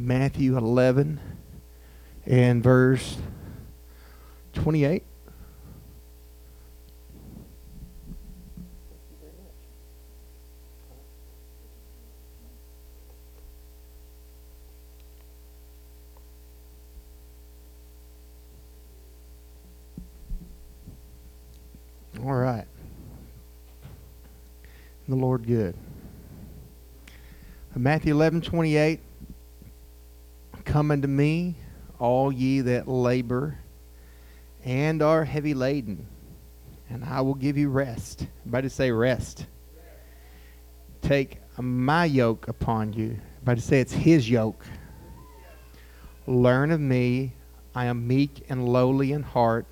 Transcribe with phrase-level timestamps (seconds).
[0.00, 1.20] Matthew 11
[2.24, 3.18] and verse
[4.54, 5.04] 28.
[22.24, 22.64] All right.
[25.08, 25.74] The Lord good.
[27.76, 29.00] Matthew 11, 28.
[30.70, 31.56] Come unto me,
[31.98, 33.58] all ye that labor
[34.64, 36.06] and are heavy laden,
[36.88, 38.28] and I will give you rest.
[38.42, 39.46] Everybody say rest.
[41.02, 43.18] Take my yoke upon you.
[43.38, 44.64] Everybody say it's his yoke.
[46.28, 47.32] Learn of me.
[47.74, 49.66] I am meek and lowly in heart.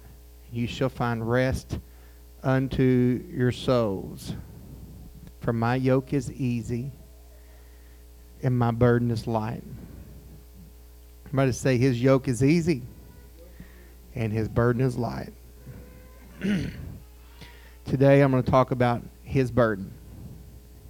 [0.51, 1.79] You shall find rest
[2.43, 4.35] unto your souls.
[5.43, 6.91] For my yoke is easy
[8.43, 9.63] and my burden is light.
[11.29, 12.81] Everybody say his yoke is easy
[14.15, 15.35] and his burden is light.
[17.85, 19.93] Today I'm going to talk about his burden.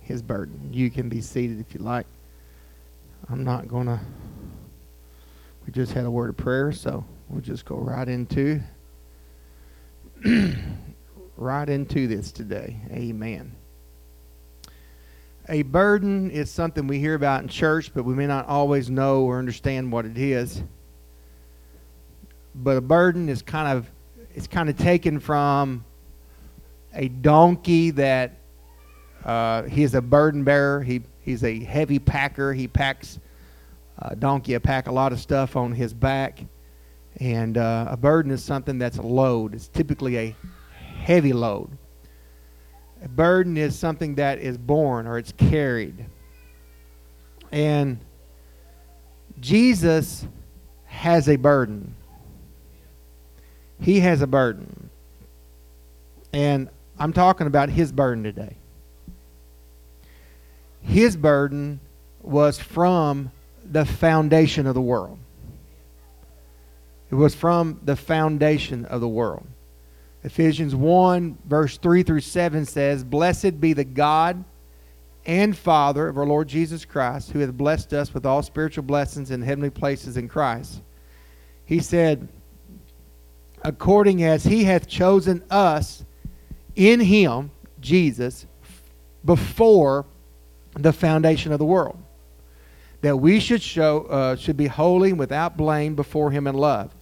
[0.00, 0.70] His burden.
[0.72, 2.06] You can be seated if you like.
[3.28, 3.98] I'm not going to.
[5.67, 8.61] We just had a word of prayer, so we'll just go right into
[11.36, 12.77] right into this today.
[12.92, 13.58] Amen.
[15.51, 19.23] A burden is something we hear about in church, but we may not always know
[19.23, 20.63] or understand what it is.
[22.55, 23.91] But a burden is kind of
[24.35, 25.87] it's kind of taken from
[26.93, 28.37] a donkey that
[29.25, 30.83] uh, he's a burden bearer.
[30.83, 32.53] He he's a heavy packer.
[32.53, 33.19] He packs
[34.01, 34.53] a donkey.
[34.53, 36.45] A pack a lot of stuff on his back,
[37.21, 39.55] and uh, a burden is something that's a load.
[39.55, 40.37] It's typically a
[40.79, 41.71] heavy load.
[43.03, 46.05] A burden is something that is borne or it's carried.
[47.53, 47.99] And
[49.41, 50.27] Jesus
[50.87, 51.95] has a burden.
[53.81, 54.91] He has a burden.
[56.33, 58.57] And I'm talking about his burden today.
[60.83, 61.81] His burden
[62.20, 63.31] was from
[63.70, 65.19] the foundation of the world.
[67.11, 69.47] It was from the foundation of the world.
[70.28, 74.44] Ephesians 1, verse 3 through 7 says, Blessed be the God
[75.24, 79.30] and Father of our Lord Jesus Christ, who hath blessed us with all spiritual blessings
[79.30, 80.83] in heavenly places in Christ.
[81.64, 82.28] He said,
[83.62, 86.05] According as he hath chosen us
[86.77, 87.50] in him,
[87.80, 88.45] Jesus,
[89.24, 90.05] before
[90.74, 91.96] the foundation of the world,
[93.00, 96.95] that we should show uh, should be holy and without blame before him in love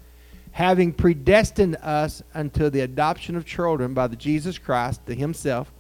[0.57, 5.71] having predestined us unto the adoption of children by the Jesus Christ to himself,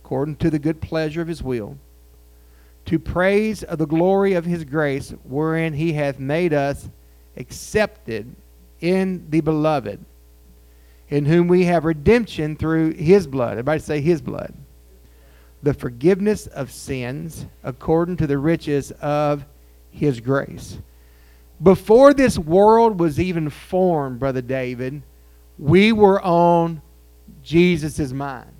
[0.00, 1.76] according to the good pleasure of his will,
[2.84, 6.88] to praise of the glory of his grace, wherein he hath made us
[7.36, 8.32] accepted
[8.80, 9.98] in the beloved,
[11.08, 13.54] in whom we have redemption through his blood.
[13.54, 14.54] Everybody say his blood.
[15.64, 19.44] The forgiveness of sins according to the riches of
[19.90, 20.78] his grace
[21.62, 25.02] before this world was even formed, Brother David,
[25.58, 26.82] we were on
[27.42, 28.50] Jesus' mind.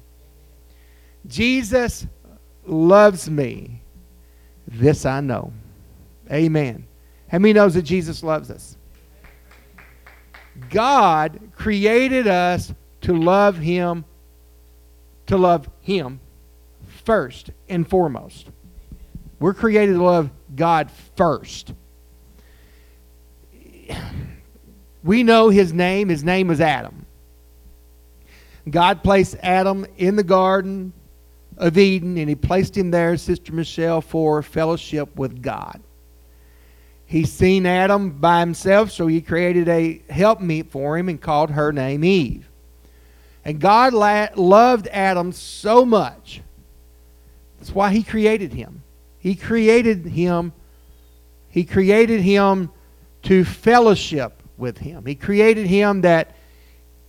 [1.27, 2.07] Jesus
[2.65, 3.83] loves me.
[4.67, 5.53] This I know.
[6.31, 6.87] Amen.
[7.29, 8.77] How many knows that Jesus loves us?
[10.71, 14.05] God created us to love him
[15.27, 16.21] to love him
[17.05, 18.49] first and foremost.
[19.39, 21.75] We're created to love God first
[25.03, 26.09] we know his name.
[26.09, 27.07] His name was Adam.
[28.69, 30.93] God placed Adam in the Garden
[31.57, 35.81] of Eden, and he placed him there, Sister Michelle, for fellowship with God.
[37.07, 41.73] He's seen Adam by himself, so he created a helpmeet for him and called her
[41.73, 42.49] name Eve.
[43.45, 46.43] And God la- loved Adam so much.
[47.59, 48.83] That's why he created him.
[49.21, 50.53] He created him.
[51.49, 52.71] He created him
[53.27, 55.05] to fellowship with him.
[55.05, 56.37] He created him that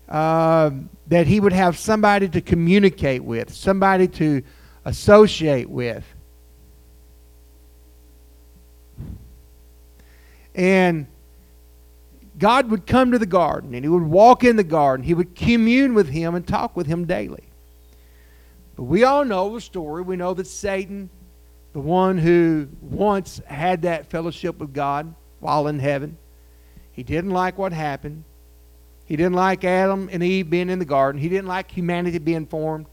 [0.09, 0.71] uh,
[1.07, 4.41] that he would have somebody to communicate with, somebody to
[4.85, 6.05] associate with.
[10.55, 11.07] And
[12.39, 15.05] God would come to the garden and he would walk in the garden.
[15.05, 17.43] He would commune with him and talk with him daily.
[18.75, 20.01] But we all know the story.
[20.01, 21.09] We know that Satan,
[21.73, 26.17] the one who once had that fellowship with God, while in heaven.
[26.91, 28.23] He didn't like what happened.
[29.05, 31.21] He didn't like Adam and Eve being in the garden.
[31.21, 32.87] He didn't like humanity being formed,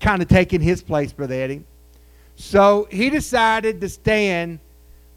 [0.00, 1.62] kind of taking his place, Brother Eddie.
[2.36, 4.58] So he decided to stand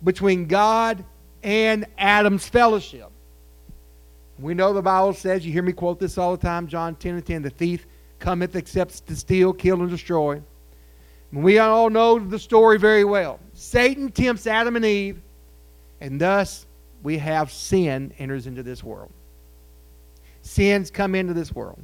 [0.03, 1.03] between God
[1.41, 3.09] and Adam's fellowship.
[4.38, 7.15] We know the Bible says, you hear me quote this all the time, John 10
[7.15, 7.88] and 10, the thief
[8.19, 10.41] cometh except to steal, kill, and destroy.
[11.33, 13.39] We all know the story very well.
[13.53, 15.19] Satan tempts Adam and Eve,
[16.01, 16.65] and thus
[17.03, 19.11] we have sin enters into this world.
[20.41, 21.79] Sins come into this world.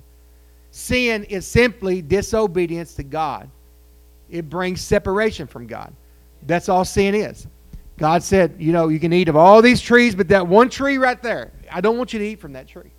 [0.71, 3.49] Sin is simply disobedience to God.
[4.29, 5.93] It brings separation from God.
[6.43, 7.47] That's all sin is.
[7.97, 10.97] God said, you know, you can eat of all these trees, but that one tree
[10.97, 12.91] right there, I don't want you to eat from that tree.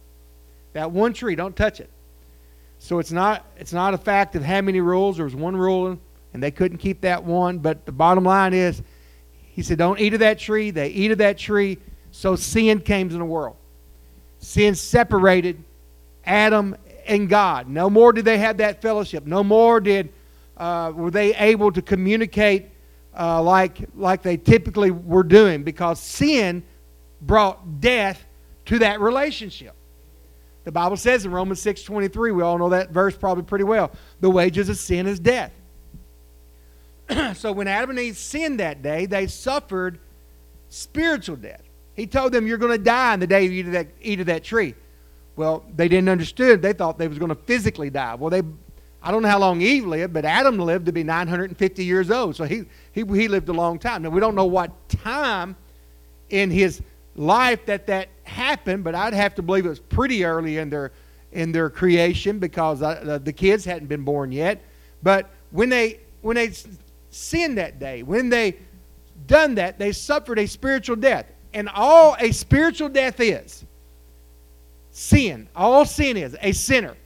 [0.72, 1.90] That one tree, don't touch it.
[2.78, 5.16] So it's not it's not a fact of how many rules.
[5.16, 5.98] There was one rule,
[6.34, 7.58] and they couldn't keep that one.
[7.58, 8.82] But the bottom line is,
[9.54, 10.72] he said, don't eat of that tree.
[10.72, 11.78] They eat of that tree.
[12.10, 13.54] So sin came in the world.
[14.40, 15.62] Sin separated
[16.24, 17.68] Adam and God.
[17.68, 19.26] No more did they have that fellowship.
[19.26, 20.12] No more did
[20.56, 22.66] uh, were they able to communicate
[23.16, 26.64] uh, like like they typically were doing because sin
[27.22, 28.24] brought death
[28.66, 29.74] to that relationship.
[30.64, 33.92] The Bible says in Romans 6:23, we all know that verse probably pretty well.
[34.20, 35.52] The wages of sin is death.
[37.34, 39.98] so when Adam and Eve sinned that day, they suffered
[40.68, 41.62] spiritual death.
[41.94, 44.20] He told them, "You're going to die in the day you eat of that, eat
[44.20, 44.74] of that tree."
[45.36, 46.62] Well, they didn't understand.
[46.62, 48.14] They thought they was going to physically die.
[48.14, 48.42] Well, they,
[49.02, 52.36] I don't know how long Eve lived, but Adam lived to be 950 years old.
[52.36, 54.02] So he, he, he lived a long time.
[54.02, 55.56] Now, we don't know what time
[56.30, 56.82] in his
[57.16, 60.92] life that that happened, but I'd have to believe it was pretty early in their,
[61.32, 64.62] in their creation because uh, the kids hadn't been born yet.
[65.02, 66.52] But when they, when they
[67.14, 68.56] sinned that day, when they
[69.26, 71.26] done that, they suffered a spiritual death.
[71.52, 73.64] And all a spiritual death is
[74.90, 75.48] sin.
[75.54, 76.96] All sin is a sinner.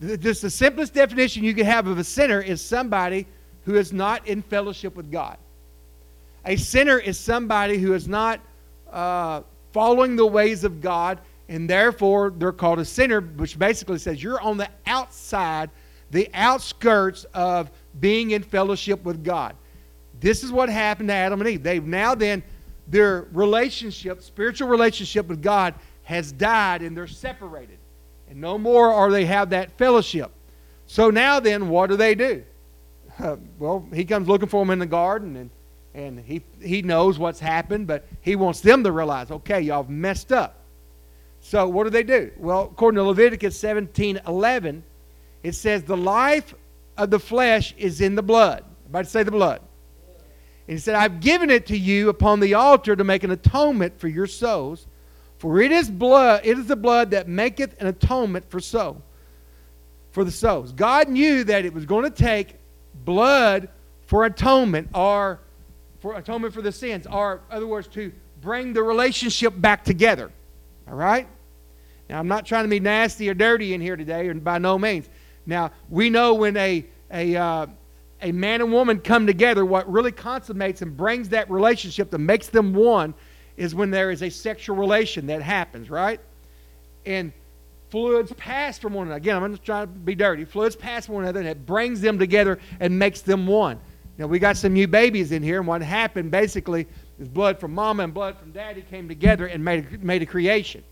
[0.00, 3.26] Just the simplest definition you can have of a sinner is somebody
[3.64, 5.38] who is not in fellowship with God.
[6.44, 8.40] A sinner is somebody who is not
[8.92, 11.18] uh, following the ways of God,
[11.48, 15.70] and therefore they're called a sinner, which basically says you're on the outside,
[16.10, 17.70] the outskirts of
[18.00, 19.56] being in fellowship with God.
[20.20, 21.62] This is what happened to Adam and Eve.
[21.62, 22.42] They've now then,
[22.86, 27.78] their relationship, spiritual relationship with God, has died and they're separated.
[28.28, 30.30] And no more are they have that fellowship.
[30.86, 32.44] So now then, what do they do?
[33.18, 35.50] Uh, well, he comes looking for them in the garden and,
[35.94, 39.88] and he, he knows what's happened, but he wants them to realize, okay, y'all have
[39.88, 40.58] messed up.
[41.40, 42.30] So what do they do?
[42.36, 44.84] Well, according to Leviticus 17 11,
[45.42, 46.54] it says, The life
[46.96, 48.64] of the flesh is in the blood.
[48.84, 49.60] Everybody say the blood.
[50.68, 54.00] And he said, I've given it to you upon the altar to make an atonement
[54.00, 54.86] for your souls.
[55.38, 59.02] For it is blood, it is the blood that maketh an atonement for soul,
[60.10, 60.72] for the souls.
[60.72, 62.56] God knew that it was going to take
[63.04, 63.68] blood
[64.06, 65.40] for atonement, or
[66.00, 70.30] for atonement for the sins, or other words, to bring the relationship back together.
[70.88, 71.28] All right?
[72.08, 74.78] Now, I'm not trying to be nasty or dirty in here today, and by no
[74.78, 75.08] means.
[75.46, 77.66] Now, we know when a a uh,
[78.22, 82.48] a man and woman come together, what really consummates and brings that relationship that makes
[82.48, 83.14] them one
[83.56, 86.20] is when there is a sexual relation that happens, right?
[87.04, 87.32] And
[87.90, 89.18] fluids pass from one another.
[89.18, 90.44] Again, I'm just trying to be dirty.
[90.44, 93.78] Fluids pass from one another, and it brings them together and makes them one.
[94.18, 96.86] Now, we got some new babies in here, and what happened basically
[97.18, 100.82] is blood from mama and blood from daddy came together and made, made a creation.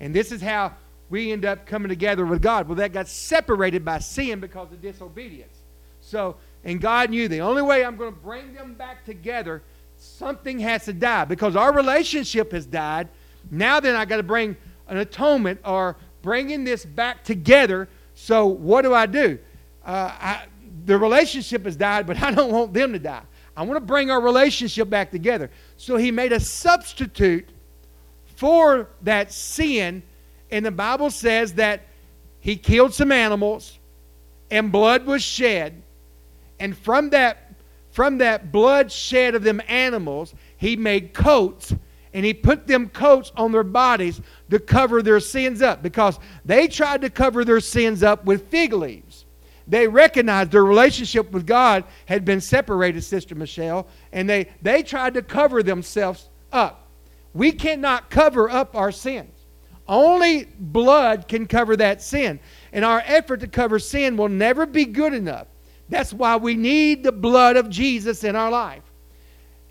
[0.00, 0.74] And this is how
[1.10, 2.68] we end up coming together with God.
[2.68, 5.56] Well, that got separated by sin because of disobedience.
[6.00, 9.62] So, and God knew the only way I'm going to bring them back together
[9.98, 13.08] something has to die because our relationship has died.
[13.50, 17.88] Now then, I got to bring an atonement or bringing this back together.
[18.14, 19.38] So what do I do?
[19.84, 20.46] Uh, I,
[20.84, 23.22] the relationship has died, but I don't want them to die.
[23.56, 25.50] I want to bring our relationship back together.
[25.76, 27.48] So he made a substitute
[28.36, 30.02] for that sin,
[30.50, 31.82] and the Bible says that
[32.40, 33.78] he killed some animals
[34.50, 35.82] and blood was shed.
[36.58, 37.44] And from that
[37.90, 41.74] from that blood shed of them animals, he made coats
[42.14, 46.68] and he put them coats on their bodies to cover their sins up because they
[46.68, 49.24] tried to cover their sins up with fig leaves.
[49.66, 55.14] They recognized their relationship with God had been separated, Sister Michelle, and they, they tried
[55.14, 56.88] to cover themselves up.
[57.34, 59.37] We cannot cover up our sins.
[59.88, 62.38] Only blood can cover that sin.
[62.72, 65.46] And our effort to cover sin will never be good enough.
[65.88, 68.82] That's why we need the blood of Jesus in our life.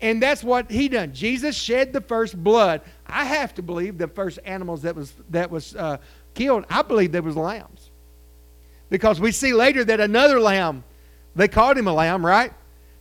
[0.00, 1.12] And that's what he done.
[1.12, 2.82] Jesus shed the first blood.
[3.06, 5.98] I have to believe the first animals that was that was uh,
[6.34, 6.64] killed.
[6.70, 7.90] I believe there was lambs,
[8.90, 10.84] because we see later that another lamb,
[11.34, 12.52] they called him a lamb, right?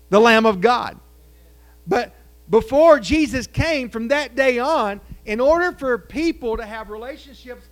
[0.09, 0.99] The Lamb of God.
[1.85, 2.15] But
[2.49, 7.67] before Jesus came, from that day on, in order for people to have relationships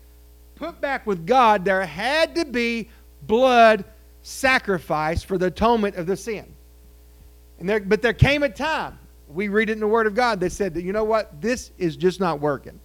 [0.55, 2.89] put back with God, there had to be
[3.23, 3.85] blood
[4.21, 6.45] sacrifice for the atonement of the sin.
[7.59, 10.39] And there, but there came a time, we read it in the Word of God,
[10.41, 12.79] that said that, you know what, this is just not working.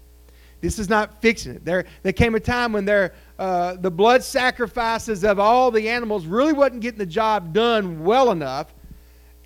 [0.61, 1.64] This is not fixing it.
[1.64, 6.26] There, there came a time when there, uh, the blood sacrifices of all the animals
[6.26, 8.75] really wasn't getting the job done well enough.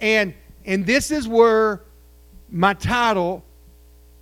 [0.01, 0.35] And,
[0.67, 1.83] and this is where
[2.55, 3.45] my title,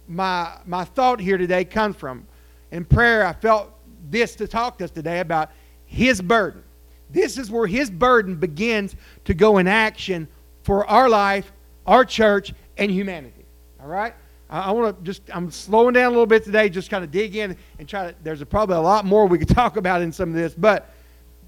[0.08, 2.26] my, my thought here today comes from.
[2.70, 3.70] In prayer, I felt
[4.08, 5.50] this to talk to us today about
[5.84, 6.62] his burden.
[7.10, 8.96] This is where his burden begins
[9.26, 10.26] to go in action
[10.62, 11.52] for our life,
[11.86, 13.44] our church, and humanity.
[13.78, 14.14] All right?
[14.48, 17.36] I, want to just, I'm slowing down a little bit today, just kind of dig
[17.36, 20.10] in and try to, there's a, probably a lot more we could talk about in
[20.10, 20.94] some of this, but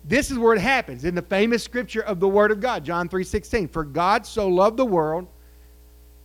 [0.04, 3.08] this is where it happens in the famous scripture of the Word of God, John
[3.08, 3.70] 3.16.
[3.70, 5.28] For God so loved the world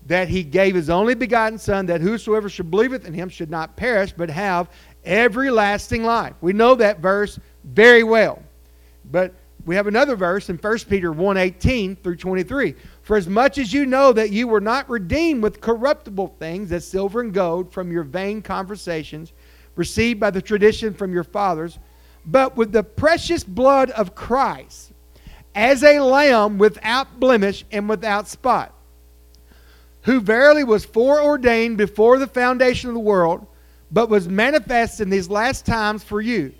[0.09, 3.75] that he gave his only begotten Son, that whosoever should believeth in him should not
[3.75, 4.67] perish, but have
[5.05, 6.33] everlasting life.
[6.41, 8.41] We know that verse very well.
[9.11, 9.35] But
[9.67, 12.73] we have another verse in 1 Peter 1:18 through 23.
[13.03, 16.87] For as much as you know that you were not redeemed with corruptible things as
[16.87, 19.31] silver and gold from your vain conversations
[19.75, 21.77] received by the tradition from your fathers,
[22.25, 24.91] but with the precious blood of Christ,
[25.53, 28.73] as a lamb without blemish and without spot,
[30.03, 33.45] who verily was foreordained before the foundation of the world,
[33.91, 36.53] but was manifest in these last times for you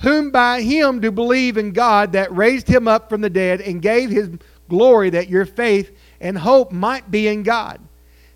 [0.00, 3.82] whom by him do believe in God that raised him up from the dead and
[3.82, 4.30] gave his
[4.68, 7.80] glory that your faith and hope might be in God.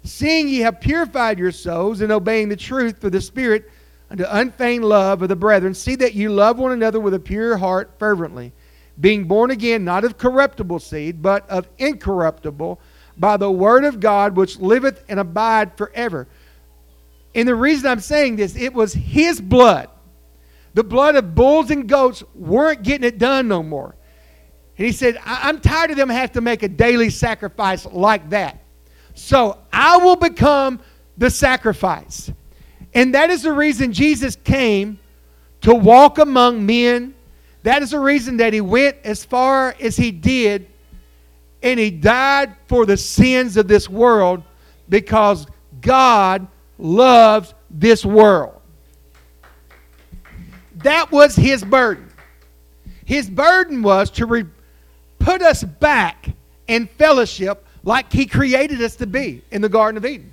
[0.05, 3.71] Seeing ye have purified your souls in obeying the truth for the Spirit
[4.11, 7.57] unto unfeigned love of the brethren, see that you love one another with a pure
[7.57, 8.53] heart fervently,
[9.01, 12.81] being born again not of corruptible seed, but of incorruptible,
[13.23, 16.27] by the word of God which liveth and abide forever.
[17.35, 19.89] And the reason I'm saying this, it was his blood
[20.75, 23.95] the blood of bulls and goats weren't getting it done no more.
[24.79, 28.63] And he said, I'm tired of them having to make a daily sacrifice like that.
[29.15, 30.81] So I will become
[31.19, 32.33] the sacrifice.
[32.95, 34.99] And that is the reason Jesus came
[35.61, 37.15] to walk among men.
[37.65, 40.69] That is the reason that he went as far as he did.
[41.63, 44.43] And he died for the sins of this world
[44.89, 45.47] because
[45.81, 46.47] God
[46.79, 48.61] loves this world.
[50.77, 52.09] That was his burden.
[53.05, 54.45] His burden was to re-
[55.19, 56.29] put us back
[56.67, 60.33] in fellowship like he created us to be in the Garden of Eden.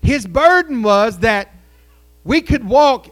[0.00, 1.54] His burden was that
[2.24, 3.08] we could walk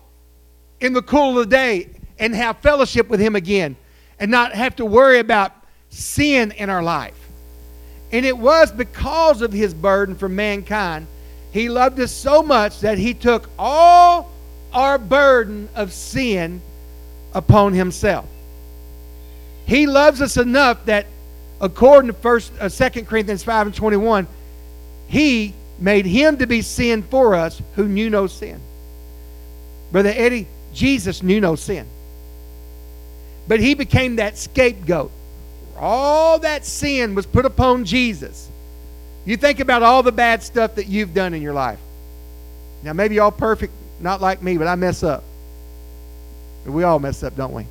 [0.80, 3.76] in the cool of the day and have fellowship with him again
[4.18, 5.52] and not have to worry about
[5.88, 7.19] sin in our life.
[8.12, 11.06] And it was because of his burden for mankind.
[11.52, 14.30] He loved us so much that he took all
[14.72, 16.60] our burden of sin
[17.34, 18.26] upon himself.
[19.66, 21.06] He loves us enough that
[21.60, 24.26] according to first uh, 2 Corinthians 5 and 21,
[25.08, 28.60] he made him to be sin for us who knew no sin.
[29.92, 31.86] Brother Eddie, Jesus knew no sin.
[33.48, 35.10] But he became that scapegoat.
[35.80, 38.48] All that sin was put upon Jesus.
[39.24, 41.78] You think about all the bad stuff that you've done in your life.
[42.82, 45.24] Now, maybe y'all perfect not like me, but I mess up.
[46.66, 47.66] We all mess up, don't we?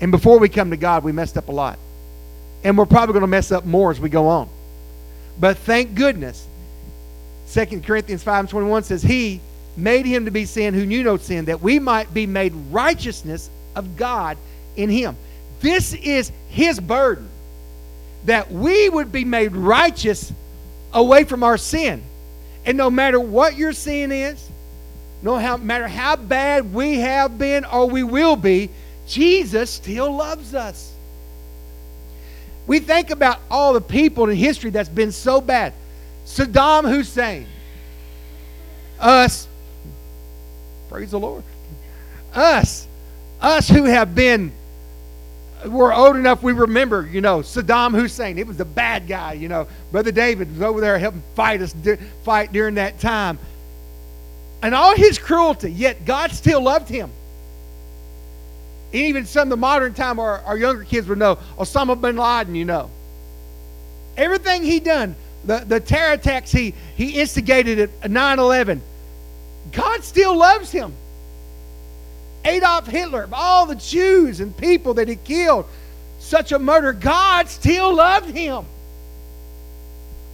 [0.00, 1.78] And before we come to God, we messed up a lot.
[2.64, 4.48] And we're probably going to mess up more as we go on.
[5.38, 6.46] But thank goodness,
[7.52, 9.40] 2 Corinthians 5 and 21 says, He
[9.76, 13.48] made him to be sin who knew no sin, that we might be made righteousness
[13.76, 14.36] of God
[14.76, 15.16] in him.
[15.62, 17.28] This is his burden,
[18.26, 20.32] that we would be made righteous
[20.92, 22.02] away from our sin.
[22.66, 24.48] And no matter what your sin is,
[25.22, 28.70] no matter how bad we have been or we will be,
[29.06, 30.92] Jesus still loves us.
[32.66, 35.72] We think about all the people in history that's been so bad.
[36.26, 37.46] Saddam Hussein,
[39.00, 39.48] us,
[40.88, 41.42] praise the Lord,
[42.34, 42.86] us,
[43.40, 44.52] us who have been,
[45.66, 48.38] we're old enough, we remember, you know, Saddam Hussein.
[48.38, 49.66] It was the bad guy, you know.
[49.90, 51.74] Brother David was over there helping fight us,
[52.24, 53.38] fight during that time
[54.62, 57.10] and all his cruelty, yet God still loved him.
[58.92, 62.54] Even some of the modern time, our, our younger kids would know Osama bin Laden,
[62.54, 62.90] you know.
[64.16, 68.80] Everything he done, the, the terror attacks he, he instigated at 9 11,
[69.72, 70.94] God still loves him.
[72.44, 75.66] Adolf Hitler, all the Jews and people that he killed,
[76.18, 78.64] such a murder, God still loved him.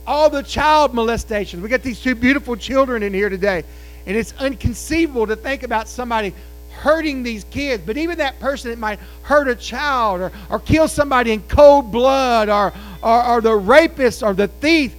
[0.09, 1.63] all the child molestations.
[1.63, 3.63] We got these two beautiful children in here today.
[4.07, 6.33] And it's inconceivable to think about somebody
[6.73, 7.83] hurting these kids.
[7.85, 11.93] But even that person that might hurt a child or, or kill somebody in cold
[11.93, 12.73] blood or,
[13.03, 14.95] or, or the rapist or the thief,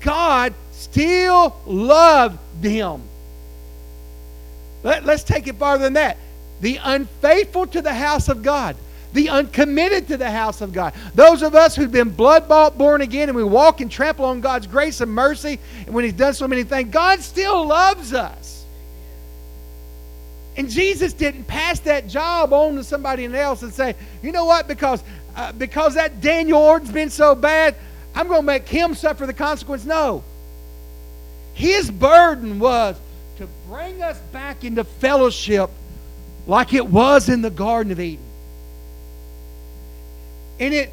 [0.00, 3.02] God still loved them.
[4.82, 6.16] Let, let's take it farther than that.
[6.60, 8.76] The unfaithful to the house of God
[9.12, 10.92] the uncommitted to the house of God.
[11.14, 14.40] Those of us who've been blood bought, born again, and we walk and trample on
[14.40, 18.64] God's grace and mercy, and when He's done so many things, God still loves us.
[20.56, 24.66] And Jesus didn't pass that job on to somebody else and say, you know what,
[24.66, 25.02] because,
[25.36, 27.76] uh, because that Daniel Orton's been so bad,
[28.14, 29.84] I'm going to make him suffer the consequence.
[29.84, 30.24] No.
[31.54, 32.96] His burden was
[33.36, 35.70] to bring us back into fellowship
[36.48, 38.24] like it was in the Garden of Eden.
[40.58, 40.90] And it,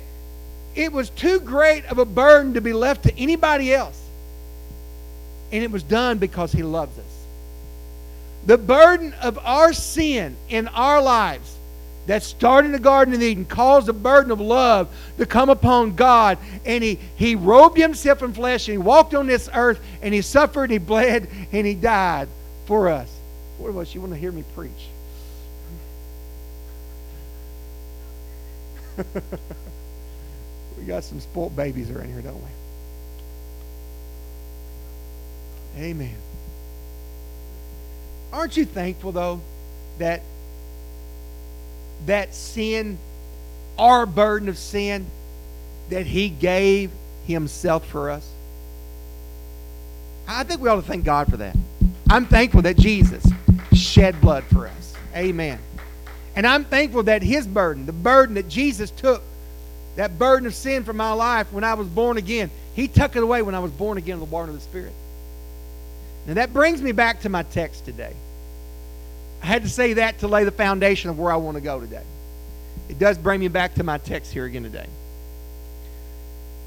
[0.75, 3.99] it was too great of a burden to be left to anybody else.
[5.51, 7.25] And it was done because He loves us.
[8.45, 11.55] The burden of our sin in our lives
[12.05, 15.95] that started in the Garden of Eden caused a burden of love to come upon
[15.95, 16.37] God.
[16.65, 20.21] And he, he robed himself in flesh and he walked on this earth and he
[20.21, 22.27] suffered, and he bled, and he died
[22.65, 23.09] for us.
[23.57, 24.89] What was you want to hear me preach?
[30.77, 32.49] we got some spoilt babies around here, don't we?
[35.77, 36.15] Amen.
[38.31, 39.41] Aren't you thankful though
[39.97, 40.21] that
[42.05, 42.97] that sin,
[43.77, 45.05] our burden of sin,
[45.89, 46.91] that He gave
[47.25, 48.29] Himself for us?
[50.27, 51.55] I think we ought to thank God for that.
[52.09, 53.25] I'm thankful that Jesus
[53.73, 54.93] shed blood for us.
[55.15, 55.59] Amen.
[56.35, 59.21] And I'm thankful that his burden, the burden that Jesus took,
[59.95, 63.23] that burden of sin from my life when I was born again, he took it
[63.23, 64.91] away when I was born again in the water of the Spirit.
[66.27, 68.13] Now that brings me back to my text today.
[69.41, 71.79] I had to say that to lay the foundation of where I want to go
[71.79, 72.03] today.
[72.89, 74.87] It does bring me back to my text here again today.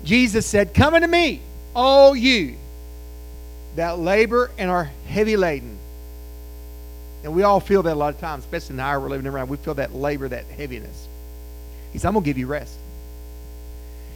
[0.05, 1.41] Jesus said, Come unto me,
[1.75, 2.57] all you
[3.77, 5.79] that labor and are heavy laden,
[7.25, 9.27] and we all feel that a lot of times, especially in the hour we're living
[9.27, 9.49] around.
[9.49, 11.09] We feel that labor, that heaviness.
[11.93, 12.77] He said, I'm going to give you rest.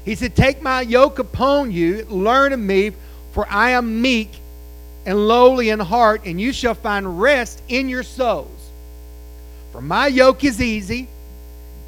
[0.05, 2.93] He said, Take my yoke upon you, learn of me,
[3.33, 4.31] for I am meek
[5.05, 8.71] and lowly in heart, and you shall find rest in your souls.
[9.73, 11.09] For my yoke is easy,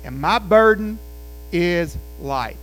[0.05, 0.99] and my burden
[1.53, 2.57] is light.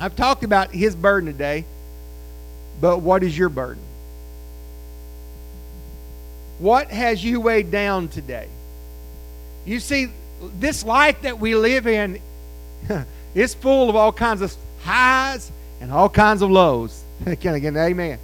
[0.00, 1.64] I've talked about his burden today,
[2.80, 3.83] but what is your burden?
[6.58, 8.48] What has you weighed down today?
[9.64, 10.10] You see,
[10.58, 12.20] this life that we live in
[13.34, 17.02] is full of all kinds of highs and all kinds of lows.
[17.40, 18.18] Can again, amen.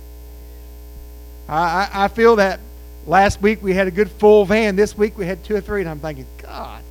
[1.49, 2.61] I, I, I feel that
[3.07, 4.77] last week we had a good full van.
[4.77, 6.83] This week we had two or three, and I'm thinking, God,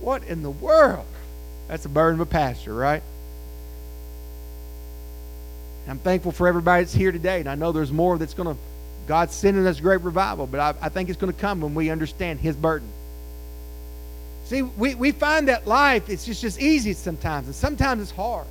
[0.00, 1.06] what in the world?
[1.66, 3.02] That's a burden of a pastor, right?
[5.88, 8.60] I'm thankful for everybody that's here today, and I know there's more that's going to
[9.08, 11.88] God's sending us great revival, but I, I think it's going to come when we
[11.88, 12.86] understand His burden.
[14.44, 18.46] See, we, we find that life, it's just, just easy sometimes, and sometimes it's hard.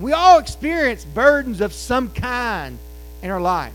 [0.00, 2.78] We all experience burdens of some kind
[3.22, 3.74] in our life.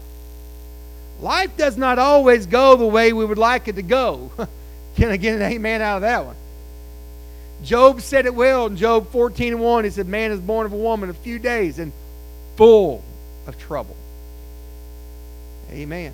[1.20, 4.32] Life does not always go the way we would like it to go.
[4.96, 6.36] Can I get an amen out of that one?
[7.64, 9.84] Job said it well in Job 14 and 1.
[9.84, 11.92] He said, Man is born of a woman a few days and
[12.56, 13.04] full
[13.46, 13.96] of trouble.
[15.72, 16.14] Amen.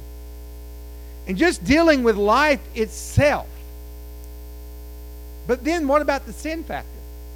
[1.28, 3.48] And just dealing with life itself.
[5.48, 6.90] But then what about the sin factor?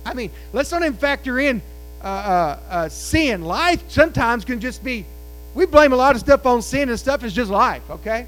[0.05, 1.62] I mean, let's not even factor in
[2.03, 3.43] uh, uh, uh, sin.
[3.43, 5.05] Life sometimes can just be,
[5.53, 8.25] we blame a lot of stuff on sin and stuff is just life, okay?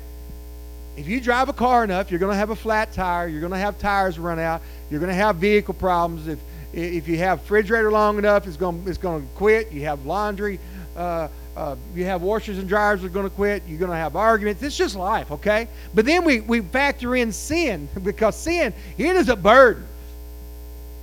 [0.96, 3.28] If you drive a car enough, you're going to have a flat tire.
[3.28, 4.62] You're going to have tires run out.
[4.92, 6.28] You're going to have vehicle problems.
[6.28, 6.40] If,
[6.72, 9.72] if you have refrigerator long enough, it's going, it's going to quit.
[9.72, 10.60] You have laundry.
[10.96, 13.64] Uh, uh, you have washers and dryers that are going to quit.
[13.68, 14.64] You're going to have arguments.
[14.64, 15.68] It's just life, okay?
[15.94, 19.86] But then we, we factor in sin because sin, it is a burden.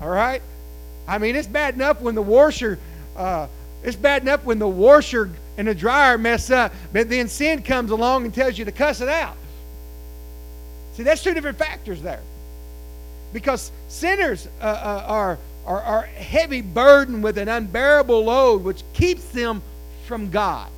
[0.01, 0.43] All right?
[1.07, 2.79] I mean, it's bad enough when the washer,
[3.17, 3.47] uh,
[3.83, 7.91] it's bad enough when the washer and the dryer mess up, but then sin comes
[7.91, 9.37] along and tells you to cuss it out.
[10.95, 12.23] See, that's two different factors there.
[13.33, 19.25] Because sinners uh, uh, are, are, are heavy burden with an unbearable load, which keeps
[19.31, 19.63] them
[20.11, 20.69] from God.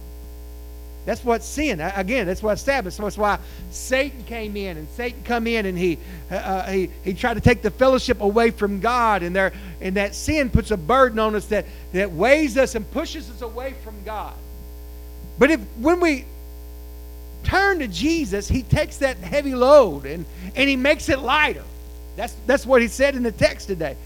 [1.07, 1.81] That's what sin.
[1.81, 2.99] Again, that's what established.
[2.99, 3.39] So that's why
[3.71, 5.99] Satan came in, and Satan come in, and he
[6.31, 9.97] uh, uh, he he tried to take the fellowship away from God, and there and
[9.97, 11.65] that sin puts a burden on us that
[11.95, 14.35] that weighs us and pushes us away from God.
[15.39, 16.27] But if when we
[17.43, 21.65] turn to Jesus, He takes that heavy load and and He makes it lighter.
[22.17, 23.97] That's that's what He said in the text today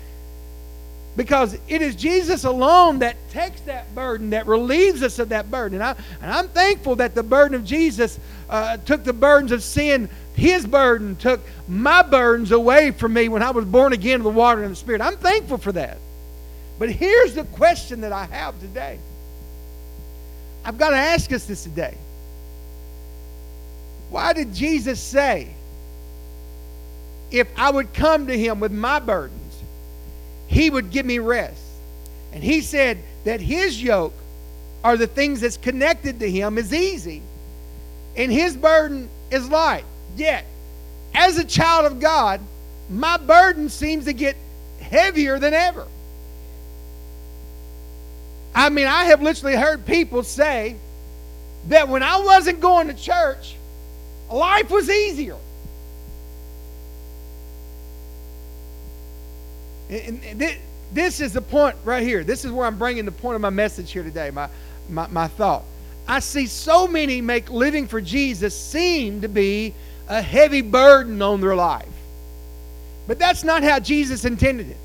[1.16, 5.80] because it is Jesus alone that takes that burden, that relieves us of that burden.
[5.80, 9.62] And, I, and I'm thankful that the burden of Jesus uh, took the burdens of
[9.62, 10.10] sin.
[10.34, 14.30] His burden took my burdens away from me when I was born again of the
[14.30, 15.00] water and the Spirit.
[15.00, 15.96] I'm thankful for that.
[16.78, 18.98] But here's the question that I have today.
[20.64, 21.96] I've got to ask us this today.
[24.10, 25.48] Why did Jesus say,
[27.30, 29.38] if I would come to him with my burden,
[30.46, 31.62] he would give me rest.
[32.32, 34.14] And he said that his yoke
[34.84, 37.22] are the things that's connected to him is easy
[38.16, 39.84] and his burden is light.
[40.16, 40.44] Yet,
[41.14, 42.40] as a child of God,
[42.90, 44.36] my burden seems to get
[44.80, 45.86] heavier than ever.
[48.54, 50.76] I mean, I have literally heard people say
[51.68, 53.56] that when I wasn't going to church,
[54.30, 55.36] life was easier.
[59.88, 60.20] And
[60.92, 62.24] this is the point right here.
[62.24, 64.48] This is where I'm bringing the point of my message here today, my,
[64.88, 65.62] my, my thought.
[66.08, 69.74] I see so many make living for Jesus seem to be
[70.08, 71.86] a heavy burden on their life.
[73.06, 74.76] But that's not how Jesus intended it.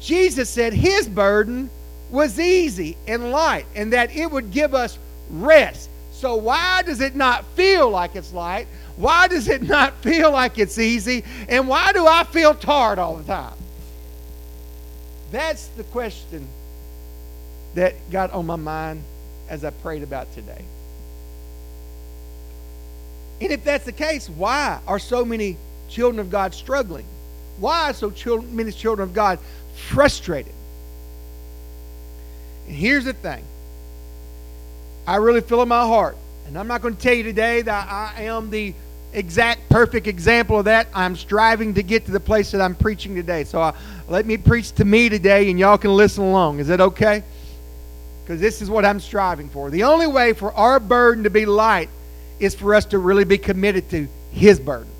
[0.00, 1.70] Jesus said his burden
[2.10, 4.98] was easy and light and that it would give us
[5.30, 5.88] rest.
[6.12, 8.68] So, why does it not feel like it's light?
[8.96, 11.24] Why does it not feel like it's easy?
[11.48, 13.54] And why do I feel tired all the time?
[15.36, 16.48] That's the question
[17.74, 19.02] that got on my mind
[19.50, 20.64] as I prayed about today.
[23.42, 25.58] And if that's the case, why are so many
[25.90, 27.04] children of God struggling?
[27.58, 29.38] Why are so many children of God
[29.90, 30.54] frustrated?
[32.66, 33.44] And here's the thing
[35.06, 37.88] I really feel in my heart, and I'm not going to tell you today that
[37.90, 38.72] I am the
[39.16, 40.86] exact perfect example of that.
[40.94, 43.44] I'm striving to get to the place that I'm preaching today.
[43.44, 43.72] So uh,
[44.08, 46.60] let me preach to me today, and y'all can listen along.
[46.60, 47.24] Is that okay?
[48.22, 49.70] Because this is what I'm striving for.
[49.70, 51.88] The only way for our burden to be light
[52.38, 54.90] is for us to really be committed to His burden.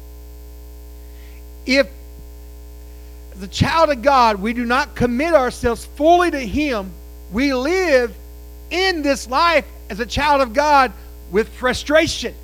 [1.67, 1.87] If,
[3.43, 6.91] a child of God, we do not commit ourselves fully to Him,
[7.33, 8.17] we live
[8.71, 10.93] in this life as a child of God
[11.31, 12.35] with frustration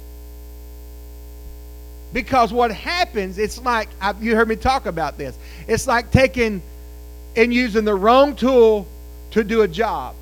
[2.13, 3.89] because what happens, it's like,
[4.21, 5.37] you heard me talk about this.
[5.67, 6.63] It's like taking
[7.37, 8.87] and using the wrong tool
[9.31, 10.15] to do a job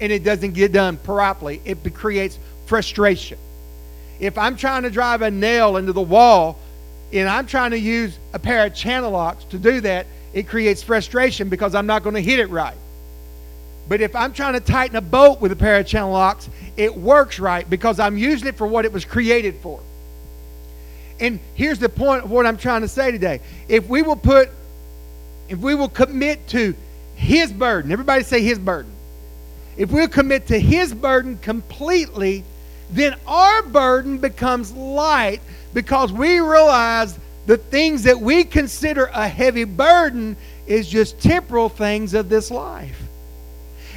[0.00, 1.62] and it doesn't get done properly.
[1.64, 3.38] It creates frustration.
[4.18, 6.58] If I'm trying to drive a nail into the wall
[7.12, 10.82] and I'm trying to use a pair of channel locks to do that, it creates
[10.82, 12.76] frustration because I'm not going to hit it right.
[13.88, 16.96] But if I'm trying to tighten a bolt with a pair of channel locks, it
[16.96, 19.80] works right because I'm using it for what it was created for.
[21.22, 23.40] And here's the point of what I'm trying to say today.
[23.68, 24.50] If we will put,
[25.48, 26.74] if we will commit to
[27.14, 28.90] His burden, everybody say His burden.
[29.76, 32.42] If we'll commit to His burden completely,
[32.90, 35.40] then our burden becomes light
[35.72, 42.14] because we realize the things that we consider a heavy burden is just temporal things
[42.14, 43.00] of this life.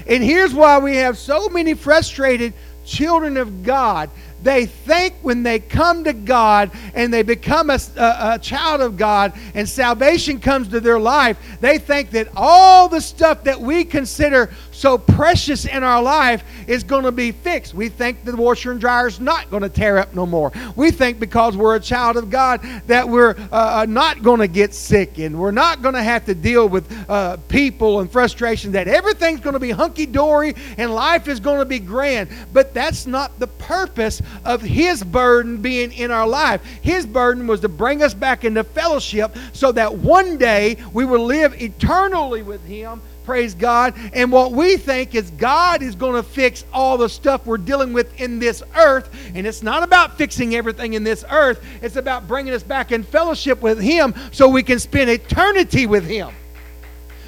[0.05, 2.53] And here's why we have so many frustrated
[2.85, 4.11] children of God
[4.45, 8.95] they think when they come to God and they become a, a, a, child of
[8.95, 13.83] God and salvation comes to their life, they think that all the stuff that we
[13.83, 17.73] consider so precious in our life is going to be fixed.
[17.73, 20.51] We think the washer and dryer is not going to tear up no more.
[20.75, 24.47] We think because we're a child of God that we're uh, uh not going to
[24.47, 28.73] get sick and we're not going to have to deal with uh, people and frustration,
[28.73, 32.29] that everything's going to be hunky dory and life is going to be grand.
[32.53, 36.63] But that's not the purpose of His burden being in our life.
[36.81, 41.23] His burden was to bring us back into fellowship so that one day we will
[41.23, 43.95] live eternally with Him praise God.
[44.13, 47.91] And what we think is God is going to fix all the stuff we're dealing
[47.91, 49.09] with in this earth.
[49.33, 53.03] And it's not about fixing everything in this earth, it's about bringing us back in
[53.03, 56.29] fellowship with Him so we can spend eternity with Him.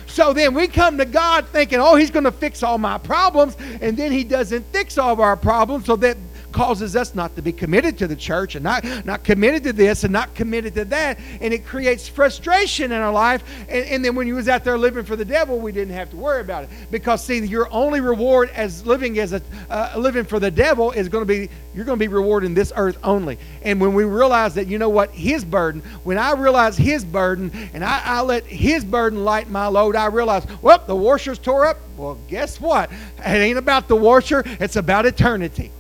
[0.06, 3.58] So then we come to God thinking, oh, He's going to fix all my problems.
[3.82, 6.18] And then He doesn't fix all of our problems so that
[6.58, 10.04] causes us not to be committed to the church and not, not committed to this
[10.04, 11.20] and not committed to that.
[11.40, 13.44] And it creates frustration in our life.
[13.70, 16.10] And, and then when you was out there living for the devil, we didn't have
[16.10, 16.72] to worry about it.
[16.90, 21.08] Because see, your only reward as living as a uh, living for the devil is
[21.08, 23.38] going to be you're going to be rewarded in this earth only.
[23.62, 27.52] And when we realize that, you know what, his burden, when I realize his burden
[27.76, 31.68] and I, I let his burden light my load, I realize, well, the washer's tore
[31.68, 31.78] up.
[31.98, 32.92] Well, guess what?
[33.20, 35.72] It ain't about the washer, it's about eternity.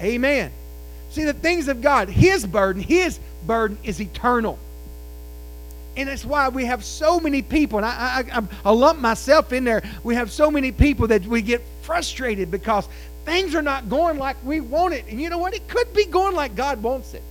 [0.00, 0.52] Amen.
[1.10, 4.58] See, the things of God, his burden, his burden is eternal.
[5.96, 9.52] And that's why we have so many people, and I, I, I, I lump myself
[9.52, 9.82] in there.
[10.04, 12.86] We have so many people that we get frustrated because
[13.24, 15.06] things are not going like we want it.
[15.08, 15.54] And you know what?
[15.54, 17.22] It could be going like God wants it.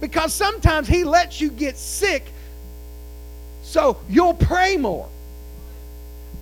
[0.00, 2.24] Because sometimes He lets you get sick
[3.62, 5.08] so you'll pray more.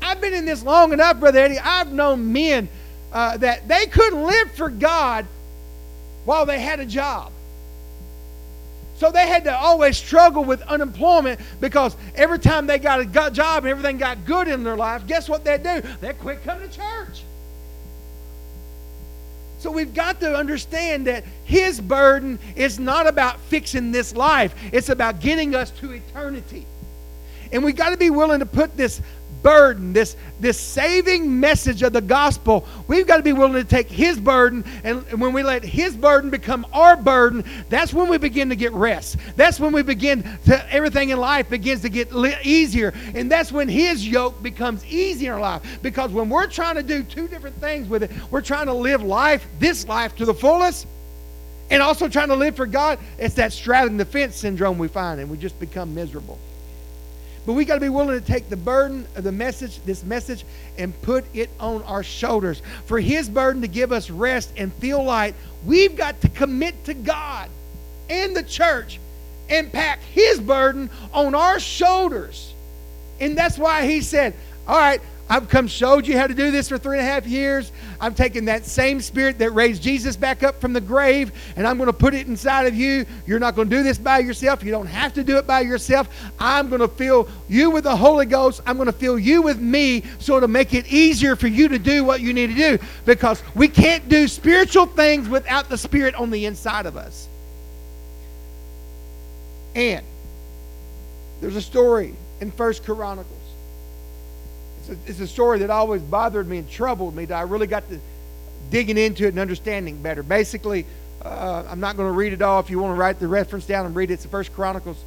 [0.03, 1.59] I've been in this long enough, Brother Eddie.
[1.59, 2.69] I've known men
[3.13, 5.27] uh, that they couldn't live for God
[6.25, 7.33] while they had a job.
[8.97, 13.65] So they had to always struggle with unemployment because every time they got a job
[13.65, 15.81] and everything got good in their life, guess what they'd do?
[16.03, 17.23] They'd quit coming to church.
[19.61, 24.91] So we've got to understand that his burden is not about fixing this life, it's
[24.91, 26.67] about getting us to eternity.
[27.53, 29.01] And we've got to be willing to put this
[29.43, 33.89] burden, this, this saving message of the gospel, we've got to be willing to take
[33.89, 34.65] His burden.
[34.85, 38.73] And when we let His burden become our burden, that's when we begin to get
[38.73, 39.17] rest.
[39.37, 42.13] That's when we begin to, everything in life begins to get
[42.45, 42.93] easier.
[43.15, 45.63] And that's when His yoke becomes easier in life.
[45.83, 49.03] Because when we're trying to do two different things with it, we're trying to live
[49.03, 50.87] life, this life, to the fullest.
[51.71, 55.21] And also trying to live for God, it's that straddling the fence syndrome we find,
[55.21, 56.39] and we just become miserable.
[57.47, 60.45] But we got to be willing to take the burden of the message, this message,
[60.77, 62.63] and put it on our shoulders.
[62.87, 66.95] For His burden to give us rest and feel light, we've got to commit to
[66.95, 67.49] God
[68.09, 69.01] and the church
[69.49, 72.53] and pack His burden on our shoulders.
[73.21, 74.35] And that's why He said,
[74.69, 75.01] All right,
[75.31, 77.71] I've come showed you how to do this for three and a half years.
[78.01, 81.79] I'm taking that same spirit that raised Jesus back up from the grave, and I'm
[81.79, 83.07] going to put it inside of you.
[83.29, 84.65] You're not going to do this by yourself.
[84.65, 86.09] You don't have to do it by yourself.
[86.41, 88.61] I'm going to fill you with the Holy Ghost.
[88.67, 91.79] I'm going to fill you with me so it'll make it easier for you to
[91.79, 96.17] do what you need to do because we can't do spiritual things without the Spirit
[96.17, 97.29] on the inside of us.
[99.77, 100.05] And
[101.41, 103.40] there's a story in First Chronicles
[105.07, 107.99] it's a story that always bothered me and troubled me that I really got to
[108.71, 110.23] digging into it and understanding better.
[110.23, 110.87] Basically,
[111.23, 112.61] uh, I'm not going to read it all.
[112.61, 115.03] If you want to write the reference down and read it, it's the First Chronicles,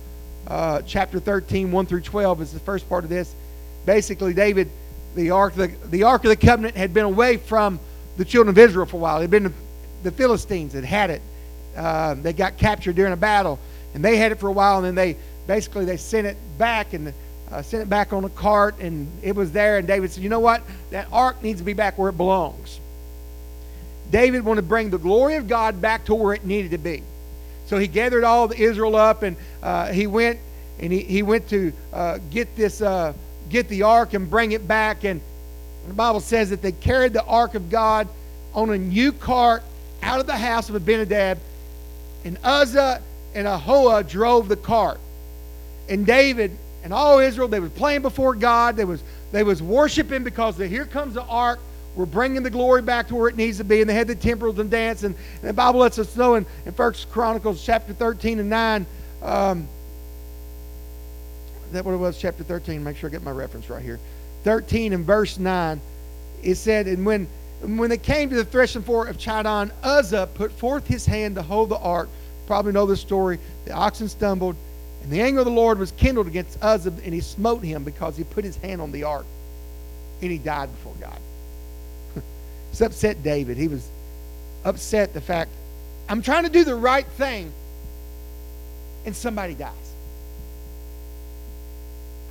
[0.48, 3.34] uh, chapter 13, 1 through 12 is the first part of this.
[3.86, 4.69] Basically, David,
[5.15, 7.80] the ark, the, the ark of the covenant had been away from
[8.17, 9.17] the children of Israel for a while.
[9.17, 9.54] It had been the,
[10.04, 11.22] the Philistines that had it.
[11.76, 13.60] Uh, they got captured during a battle,
[13.93, 15.17] and they had it for a while, and then they
[15.48, 17.13] basically they sent it back, and
[17.54, 19.78] uh, sent it back on a cart, and it was there.
[19.78, 20.63] And David said, You know what?
[20.89, 22.80] That ark needs to be back where it belongs.
[24.12, 27.04] David wanted to bring the glory of God back to where it needed to be.
[27.68, 30.39] So he gathered all the Israel up, and uh, he went
[30.80, 33.13] and he, he went to uh, get this uh,
[33.50, 35.04] get the ark and bring it back.
[35.04, 35.22] And
[35.88, 38.08] the Bible says that they carried the ark of God
[38.54, 39.63] on a new cart
[40.02, 41.38] out of the house of Abinadab,
[42.26, 43.02] and Uzzah
[43.36, 45.00] and Ahio drove the cart.
[45.89, 48.76] And David and all Israel, they was playing before God.
[48.76, 51.60] They was, they was worshiping because the, here comes the ark.
[51.96, 53.80] We're bringing the glory back to where it needs to be.
[53.80, 55.04] And they had the timbrels and dance.
[55.04, 58.86] And, and the Bible lets us know in, in 1 Chronicles chapter 13 and 9.
[59.22, 59.67] Um,
[61.72, 62.84] that what it was, chapter 13.
[62.84, 64.00] Make sure I get my reference right here.
[64.43, 65.80] 13 and verse 9.
[66.43, 67.28] It said, And when,
[67.62, 71.41] when they came to the threshing floor of Chidon, Uzzah put forth his hand to
[71.41, 72.10] hold the ark.
[72.46, 73.39] Probably know the story.
[73.65, 74.58] The oxen stumbled
[75.04, 78.16] and the anger of the Lord was kindled against Uzzah, and he smote him because
[78.16, 79.26] he put his hand on the ark.
[80.22, 81.20] And he died before God.
[82.72, 83.58] this upset David.
[83.58, 83.88] He was
[84.63, 85.52] upset the fact,
[86.08, 87.52] I'm trying to do the right thing,
[89.06, 89.74] and somebody dies.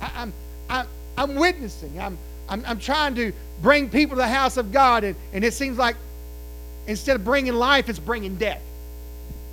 [0.01, 0.33] I, I'm,
[0.67, 1.99] I'm, I'm witnessing.
[1.99, 2.17] I'm,
[2.49, 5.77] I'm, I'm trying to bring people to the house of God, and, and it seems
[5.77, 5.95] like
[6.87, 8.61] instead of bringing life, it's bringing death.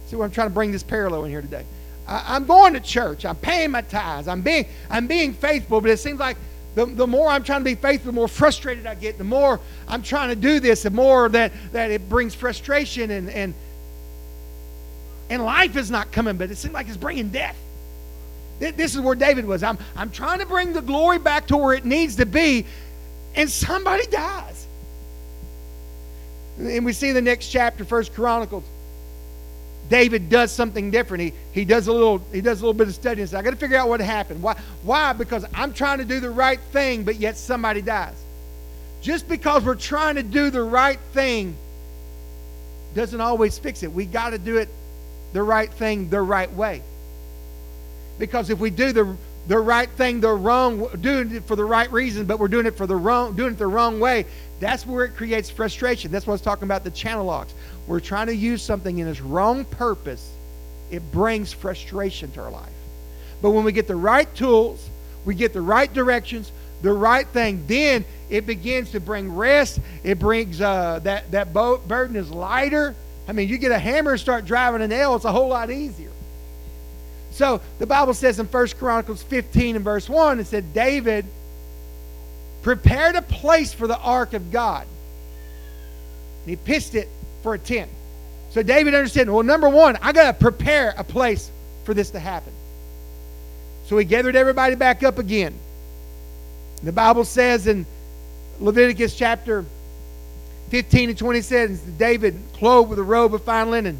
[0.07, 1.67] See what I'm trying to bring this parallel in here today.
[2.11, 3.25] I, am going to church.
[3.25, 4.27] I'm paying my tithes.
[4.27, 6.37] I'm being, I'm being faithful, but it seems like
[6.75, 9.17] the, the more I'm trying to be faithful, the more frustrated I get.
[9.17, 13.31] The more I'm trying to do this, the more that, that it brings frustration and,
[13.31, 13.55] and,
[15.31, 17.57] and life is not coming, but it seems like it's bringing death.
[18.59, 19.63] This is where David was.
[19.63, 22.67] I'm, I'm trying to bring the glory back to where it needs to be,
[23.35, 24.67] and somebody dies.
[26.59, 28.65] And we see in the next chapter, First Chronicles,
[29.91, 31.25] David does something different.
[31.25, 33.43] He, he does a little he does a little bit of study and says, I
[33.43, 34.41] got to figure out what happened.
[34.41, 34.57] Why?
[34.85, 35.13] Why?
[35.13, 38.15] Because I'm trying to do the right thing, but yet somebody dies.
[39.03, 41.57] Just because we're trying to do the right thing
[42.95, 43.91] doesn't always fix it.
[43.91, 44.69] We got to do it
[45.33, 46.83] the right thing the right way.
[48.19, 49.17] Because if we do the
[49.49, 52.77] the right thing the wrong doing it for the right reason, but we're doing it
[52.77, 54.25] for the wrong doing it the wrong way,
[54.61, 56.13] that's where it creates frustration.
[56.13, 57.55] That's what I was talking about the channel locks
[57.87, 60.33] we're trying to use something in its wrong purpose,
[60.91, 62.69] it brings frustration to our life.
[63.43, 64.89] But when we get the right tools,
[65.25, 69.81] we get the right directions, the right thing, then it begins to bring rest.
[70.03, 72.95] It brings uh, that, that boat burden is lighter.
[73.29, 75.71] I mean, you get a hammer and start driving a nail, it's a whole lot
[75.71, 76.11] easier.
[77.33, 81.25] So the Bible says in 1 Chronicles 15 and verse 1, it said, David
[82.63, 84.87] prepared a place for the ark of God.
[86.43, 87.09] And he pitched it
[87.43, 87.91] for a tent.
[88.51, 91.51] So David understood, well, number one, I got to prepare a place
[91.85, 92.53] for this to happen.
[93.87, 95.55] So he gathered everybody back up again.
[96.83, 97.87] The Bible says in
[98.59, 99.65] Leviticus chapter
[100.71, 103.99] 15 and 20 says, David clothed with a robe of fine linen.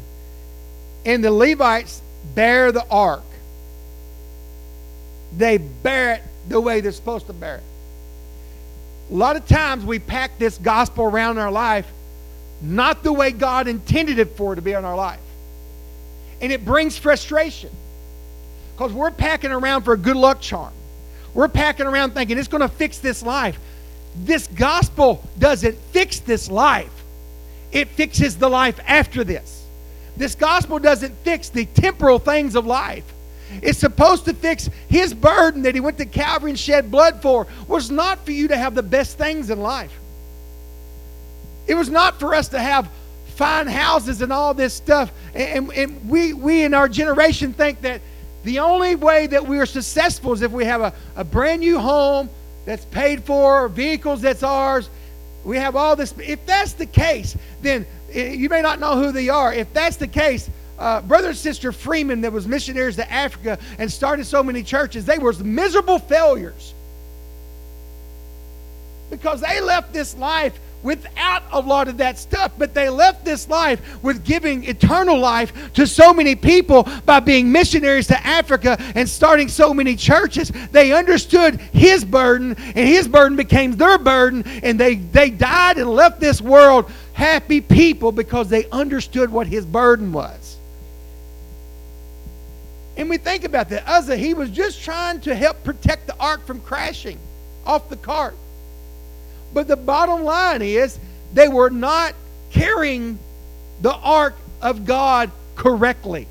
[1.05, 2.01] And the Levites
[2.35, 3.23] bear the ark.
[5.37, 7.63] They bear it the way they're supposed to bear it.
[9.11, 11.91] A lot of times we pack this gospel around our life
[12.61, 15.19] not the way God intended it for it to be in our life.
[16.41, 17.69] And it brings frustration
[18.73, 20.73] because we're packing around for a good luck charm.
[21.33, 23.59] We're packing around thinking it's going to fix this life.
[24.15, 26.91] This gospel doesn't fix this life,
[27.71, 29.65] it fixes the life after this.
[30.17, 33.05] This gospel doesn't fix the temporal things of life.
[33.61, 37.47] It's supposed to fix his burden that he went to Calvary and shed blood for
[37.67, 39.97] was not for you to have the best things in life.
[41.71, 42.89] It was not for us to have
[43.35, 45.09] fine houses and all this stuff.
[45.33, 48.01] And, and we, we in our generation think that
[48.43, 51.79] the only way that we are successful is if we have a, a brand new
[51.79, 52.29] home
[52.65, 54.89] that's paid for, vehicles that's ours.
[55.45, 56.13] We have all this.
[56.17, 59.53] If that's the case, then eh, you may not know who they are.
[59.53, 63.89] If that's the case, uh, brother and sister Freeman, that was missionaries to Africa and
[63.89, 66.73] started so many churches, they were miserable failures
[69.09, 73.47] because they left this life without a lot of that stuff, but they left this
[73.49, 79.07] life with giving eternal life to so many people by being missionaries to Africa and
[79.07, 80.51] starting so many churches.
[80.71, 85.89] They understood his burden, and his burden became their burden, and they, they died and
[85.89, 90.57] left this world happy people because they understood what his burden was.
[92.97, 93.87] And we think about that.
[93.87, 97.17] Uzzah, he was just trying to help protect the ark from crashing
[97.65, 98.35] off the cart.
[99.53, 100.97] But the bottom line is
[101.33, 102.13] they were not
[102.51, 103.19] carrying
[103.81, 106.27] the ark of God correctly.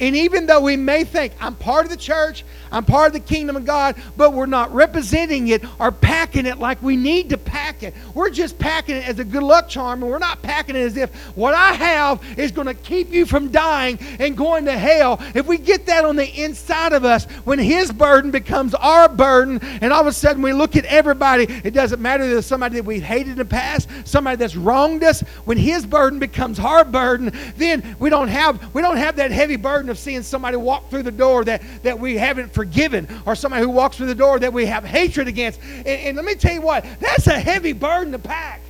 [0.00, 3.20] And even though we may think, I'm part of the church, I'm part of the
[3.20, 7.38] kingdom of God, but we're not representing it or packing it like we need to
[7.38, 7.94] pack it.
[8.14, 10.96] We're just packing it as a good luck charm, and we're not packing it as
[10.96, 15.20] if what I have is going to keep you from dying and going to hell.
[15.34, 19.60] If we get that on the inside of us, when His burden becomes our burden,
[19.80, 22.76] and all of a sudden we look at everybody, it doesn't matter if it's somebody
[22.76, 26.84] that we hated in the past, somebody that's wronged us, when His burden becomes our
[26.84, 30.90] burden, then we don't have we don't have that heavy burden of seeing somebody walk
[30.90, 34.36] through the door that, that we haven't forgiven or somebody who walks through the door
[34.40, 35.60] that we have hatred against.
[35.60, 38.62] And, and let me tell you what, that's a heavy burden to pack.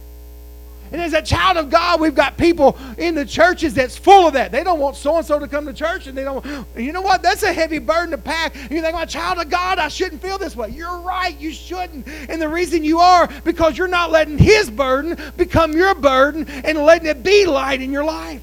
[0.92, 4.34] And as a child of God, we've got people in the churches that's full of
[4.34, 4.52] that.
[4.52, 6.44] They don't want so and so to come to church, and they don't.
[6.76, 7.22] You know what?
[7.22, 8.54] That's a heavy burden to pack.
[8.70, 10.68] You think, I'm child of God, I shouldn't feel this way.
[10.68, 12.06] You're right, you shouldn't.
[12.28, 16.78] And the reason you are, because you're not letting His burden become your burden and
[16.78, 18.42] letting it be light in your life.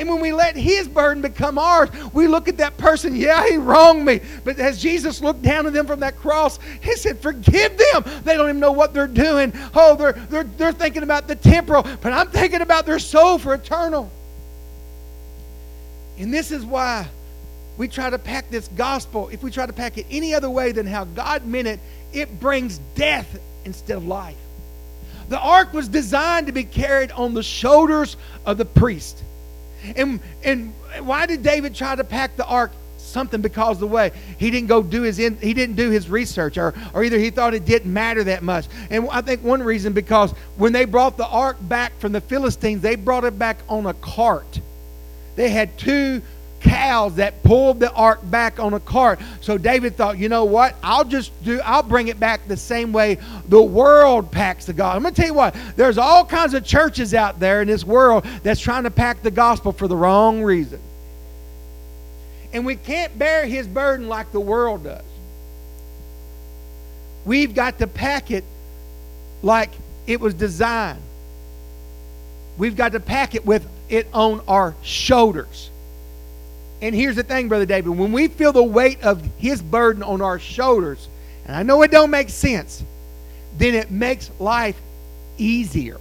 [0.00, 3.58] And when we let his burden become ours, we look at that person, yeah, he
[3.58, 4.22] wronged me.
[4.44, 8.04] But as Jesus looked down at them from that cross, he said, Forgive them.
[8.24, 9.52] They don't even know what they're doing.
[9.74, 13.52] Oh, they're, they're, they're thinking about the temporal, but I'm thinking about their soul for
[13.52, 14.10] eternal.
[16.18, 17.06] And this is why
[17.76, 19.28] we try to pack this gospel.
[19.28, 21.78] If we try to pack it any other way than how God meant it,
[22.14, 24.38] it brings death instead of life.
[25.28, 29.22] The ark was designed to be carried on the shoulders of the priest.
[29.96, 32.72] And, and why did David try to pack the ark?
[32.98, 36.56] Something because the way he didn't go do his in, he didn't do his research,
[36.56, 38.68] or or either he thought it didn't matter that much.
[38.88, 42.82] And I think one reason because when they brought the ark back from the Philistines,
[42.82, 44.60] they brought it back on a cart.
[45.34, 46.22] They had two
[46.60, 49.20] cows that pulled the ark back on a cart.
[49.40, 50.76] So David thought, you know what?
[50.82, 54.96] I'll just do, I'll bring it back the same way the world packs the gospel.
[54.96, 57.84] I'm going to tell you what, there's all kinds of churches out there in this
[57.84, 60.80] world that's trying to pack the gospel for the wrong reason.
[62.52, 65.04] And we can't bear his burden like the world does.
[67.24, 68.44] We've got to pack it
[69.42, 69.70] like
[70.06, 71.00] it was designed.
[72.58, 75.69] We've got to pack it with it on our shoulders.
[76.82, 80.22] And here's the thing, Brother David, when we feel the weight of his burden on
[80.22, 81.08] our shoulders,
[81.44, 82.82] and I know it don't make sense,
[83.58, 84.80] then it makes life
[85.36, 85.98] easier.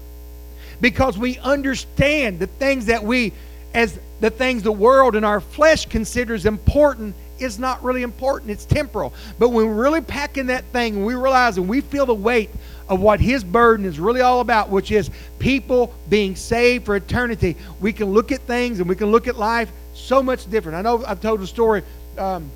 [0.79, 3.33] Because we understand the things that we,
[3.73, 8.51] as the things the world and our flesh considers important, is not really important.
[8.51, 9.13] It's temporal.
[9.37, 12.49] But when we're really packing that thing, we realize and we feel the weight
[12.87, 17.55] of what his burden is really all about, which is people being saved for eternity,
[17.79, 20.77] we can look at things and we can look at life so much different.
[20.77, 21.83] I know I've told the story
[22.17, 22.49] um,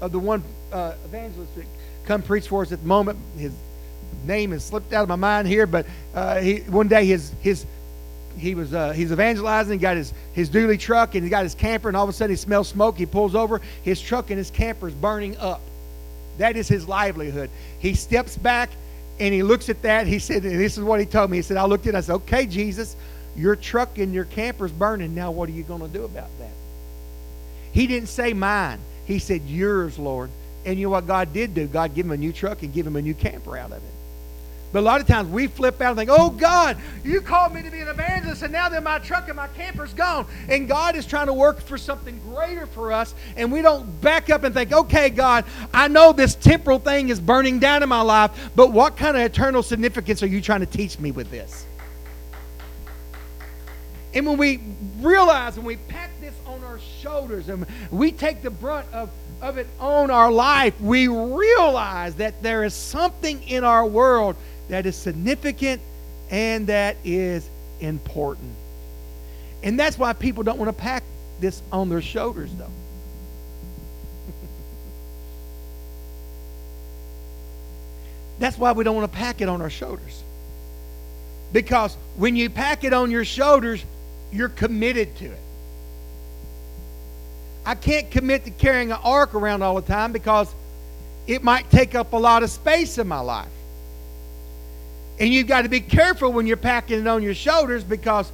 [0.00, 1.66] of the one uh, evangelist that
[2.04, 3.18] come preach for us at the moment.
[3.36, 3.52] His
[4.24, 7.66] name has slipped out of my mind here, but uh, he, one day his his
[8.36, 9.78] he was uh, he's evangelizing.
[9.78, 12.12] He got his his dually truck and he got his camper, and all of a
[12.12, 12.96] sudden he smells smoke.
[12.96, 13.60] He pulls over.
[13.82, 15.60] His truck and his camper is burning up.
[16.38, 17.50] That is his livelihood.
[17.80, 18.70] He steps back
[19.18, 20.06] and he looks at that.
[20.06, 21.36] He said, and this is what he told me.
[21.36, 21.98] He said, I looked at it.
[21.98, 22.96] I said, okay, Jesus,
[23.36, 25.14] your truck and your camper's burning.
[25.14, 26.50] Now what are you going to do about that?
[27.72, 28.78] He didn't say mine.
[29.06, 30.30] He said yours, Lord.
[30.64, 31.66] And you know what God did do?
[31.66, 33.94] God gave him a new truck and give him a new camper out of it.
[34.72, 37.62] But a lot of times we flip out and think, oh, God, you called me
[37.62, 40.26] to be an evangelist, and now that my truck and my camper's gone.
[40.48, 44.30] And God is trying to work for something greater for us, and we don't back
[44.30, 45.44] up and think, okay, God,
[45.74, 49.24] I know this temporal thing is burning down in my life, but what kind of
[49.24, 51.66] eternal significance are you trying to teach me with this?
[54.14, 54.60] And when we
[55.00, 56.34] realize, when we pack this
[57.00, 59.10] shoulders, and we take the brunt of
[59.42, 64.36] of it on our life, we realize that there is something in our world
[64.68, 65.80] that is significant
[66.30, 67.48] and that is
[67.80, 68.52] important.
[69.62, 71.04] And that's why people don't want to pack
[71.40, 72.66] this on their shoulders, though.
[78.38, 80.22] that's why we don't want to pack it on our shoulders.
[81.52, 83.84] Because when you pack it on your shoulders,
[84.30, 85.40] you're committed to it.
[87.64, 90.52] I can't commit to carrying an ark around all the time because
[91.26, 93.48] it might take up a lot of space in my life.
[95.18, 98.32] And you've got to be careful when you're packing it on your shoulders because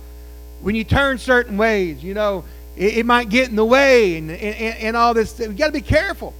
[0.62, 2.44] when you turn certain ways, you know,
[2.76, 5.38] it, it might get in the way and, and, and all this.
[5.40, 6.32] You've got to be careful.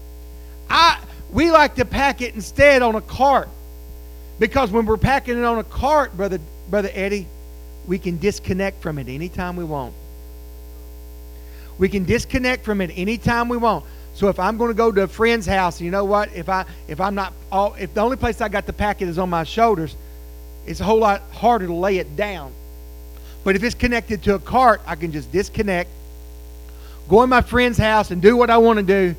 [0.71, 1.01] I,
[1.33, 3.49] we like to pack it instead on a cart
[4.39, 6.39] because when we're packing it on a cart, brother,
[6.71, 7.27] brother Eddie,
[7.87, 9.95] we can disconnect from it anytime we want.
[11.79, 13.85] We can disconnect from it anytime we want.
[14.15, 16.33] So if I'm going to go to a friend's house, you know what?
[16.35, 19.19] If I if I'm not all if the only place I got the packet is
[19.19, 19.95] on my shoulders,
[20.67, 22.53] it's a whole lot harder to lay it down.
[23.45, 25.91] But if it's connected to a cart, I can just disconnect,
[27.09, 29.15] go in my friend's house and do what I want to do,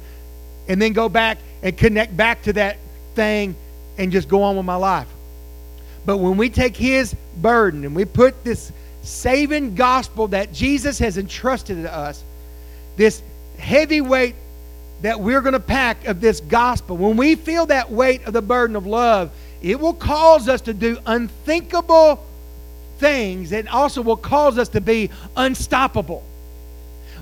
[0.68, 2.78] and then go back and connect back to that
[3.14, 3.56] thing
[3.98, 5.08] and just go on with my life.
[6.06, 8.72] But when we take his burden and we put this
[9.04, 12.24] saving gospel that Jesus has entrusted to us,
[12.98, 13.22] this
[13.58, 14.36] heavy weight
[15.02, 18.42] that we're going to pack of this gospel, when we feel that weight of the
[18.42, 19.32] burden of love,
[19.62, 22.24] it will cause us to do unthinkable
[22.98, 26.24] things and also will cause us to be unstoppable.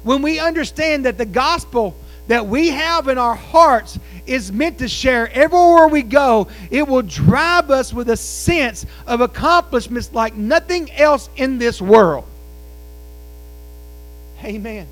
[0.04, 1.96] When we understand that the gospel
[2.28, 7.02] that we have in our hearts is meant to share everywhere we go, it will
[7.02, 12.26] drive us with a sense of accomplishments like nothing else in this world.
[14.44, 14.88] Amen.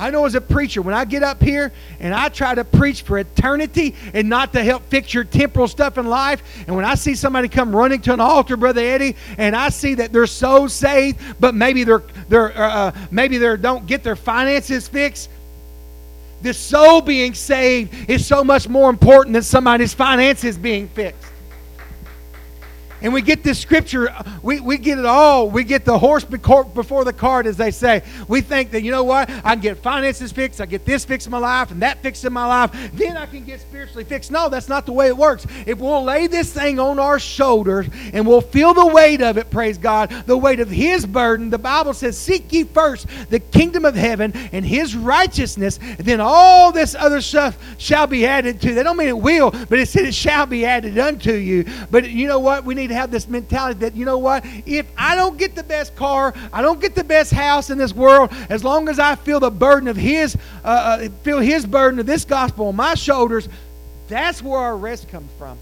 [0.00, 3.02] I know as a preacher, when I get up here and I try to preach
[3.02, 6.94] for eternity and not to help fix your temporal stuff in life, and when I
[6.94, 10.66] see somebody come running to an altar, Brother Eddie, and I see that they're so
[10.68, 15.28] saved, but maybe they're, they're uh, uh maybe they don't get their finances fixed,
[16.40, 21.29] the soul being saved is so much more important than somebody's finances being fixed.
[23.02, 25.48] And we get this scripture, uh, we, we get it all.
[25.48, 28.02] We get the horse before the cart, as they say.
[28.28, 31.26] We think that, you know what, I can get finances fixed, I get this fixed
[31.26, 34.30] in my life, and that fixed in my life, then I can get spiritually fixed.
[34.30, 35.46] No, that's not the way it works.
[35.66, 39.50] If we'll lay this thing on our shoulders and we'll feel the weight of it,
[39.50, 43.84] praise God, the weight of His burden, the Bible says, Seek ye first the kingdom
[43.84, 48.74] of heaven and His righteousness, and then all this other stuff shall be added to.
[48.74, 51.64] They don't mean it will, but it said it shall be added unto you.
[51.90, 52.64] But you know what?
[52.64, 54.44] We need to have this mentality that, you know what?
[54.66, 57.94] If I don't get the best car, I don't get the best house in this
[57.94, 61.98] world, as long as I feel the burden of His, uh, uh, feel His burden
[61.98, 63.48] of this gospel on my shoulders,
[64.08, 65.56] that's where our rest comes from.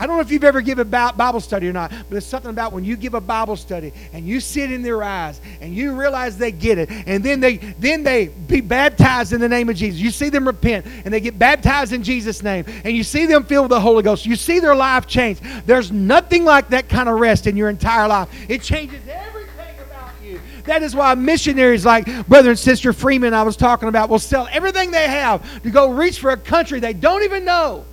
[0.00, 2.50] I don't know if you've ever given a Bible study or not, but it's something
[2.50, 5.92] about when you give a Bible study and you sit in their eyes and you
[5.92, 9.76] realize they get it, and then they then they be baptized in the name of
[9.76, 10.00] Jesus.
[10.00, 13.44] You see them repent and they get baptized in Jesus' name, and you see them
[13.44, 14.24] filled with the Holy Ghost.
[14.24, 15.38] You see their life change.
[15.66, 18.30] There's nothing like that kind of rest in your entire life.
[18.48, 20.40] It changes everything about you.
[20.64, 24.48] That is why missionaries like Brother and Sister Freeman I was talking about will sell
[24.50, 27.84] everything they have to go reach for a country they don't even know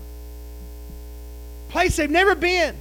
[1.70, 2.76] place they've never been.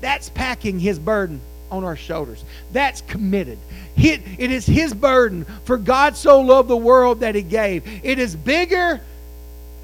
[0.00, 1.40] That's packing his burden
[1.70, 2.44] on our shoulders.
[2.72, 3.58] That's committed.
[3.96, 5.44] It, is his burden.
[5.64, 7.86] For God so loved the world that he gave.
[8.04, 9.00] It is bigger,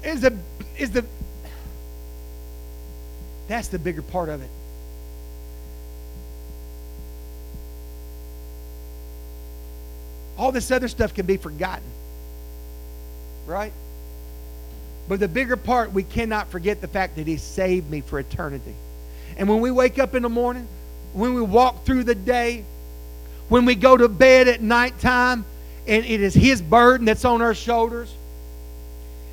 [0.03, 0.35] is the
[0.77, 1.05] is the
[3.47, 4.49] that's the bigger part of it.
[10.37, 11.83] All this other stuff can be forgotten.
[13.45, 13.73] Right?
[15.07, 18.75] But the bigger part, we cannot forget the fact that He saved me for eternity.
[19.37, 20.67] And when we wake up in the morning,
[21.13, 22.65] when we walk through the day,
[23.49, 25.45] when we go to bed at nighttime,
[25.87, 28.13] and it is His burden that's on our shoulders.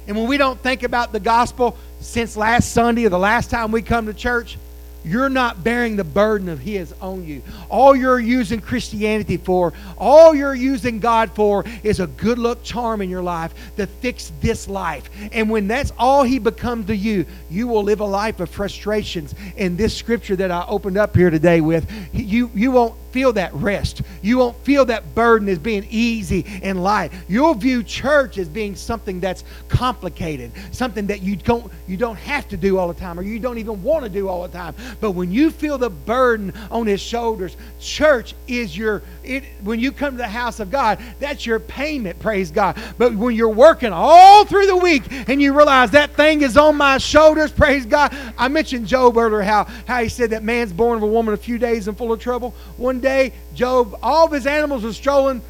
[0.07, 3.72] And when we don't think about the gospel since last Sunday or the last time
[3.72, 4.59] we come to church,
[5.05, 7.42] you're not bearing the burden of His on you.
[7.68, 13.02] All you're using Christianity for, all you're using God for, is a good luck charm
[13.02, 15.11] in your life to fix this life.
[15.32, 19.34] And when that's all He becomes to you, you will live a life of frustrations.
[19.57, 23.55] In this scripture that I opened up here today with, you, you won't feel that
[23.55, 24.03] rest.
[24.23, 27.12] You won't feel that burden as being easy and light.
[27.29, 32.49] You'll view church as being something that's complicated, something that you don't you don't have
[32.49, 34.75] to do all the time or you don't even want to do all the time.
[35.01, 39.93] But when you feel the burden on his shoulders, church is your it when you
[39.93, 42.77] come to the house of God, that's your payment, praise God.
[42.99, 46.75] But when you're working all through the week and you realize that thing is on
[46.77, 48.12] my shoulders, praise God.
[48.37, 51.37] I mentioned Job earlier how how he said that man's born of a woman a
[51.37, 52.53] few days and full of trouble.
[52.77, 55.42] One day, Job, all of his animals were stolen,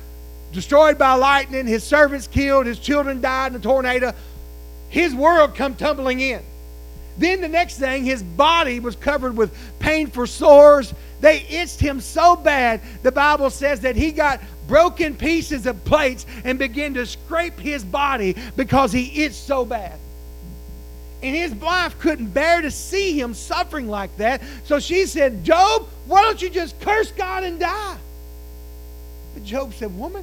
[0.52, 4.12] destroyed by lightning, his servants killed, his children died in a tornado.
[4.90, 6.42] His world come tumbling in.
[7.16, 10.92] Then the next thing, his body was covered with painful sores.
[11.20, 16.26] They itched him so bad, the Bible says that he got broken pieces of plates
[16.44, 19.98] and began to scrape his body because he itched so bad.
[21.24, 24.42] And his wife couldn't bear to see him suffering like that.
[24.64, 27.96] So she said, Job, why don't you just curse God and die?
[29.32, 30.22] But Job said, Woman,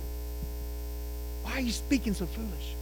[1.41, 2.75] why are you speaking so foolish?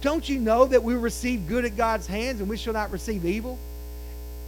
[0.00, 3.24] Don't you know that we receive good at God's hands and we shall not receive
[3.24, 3.56] evil?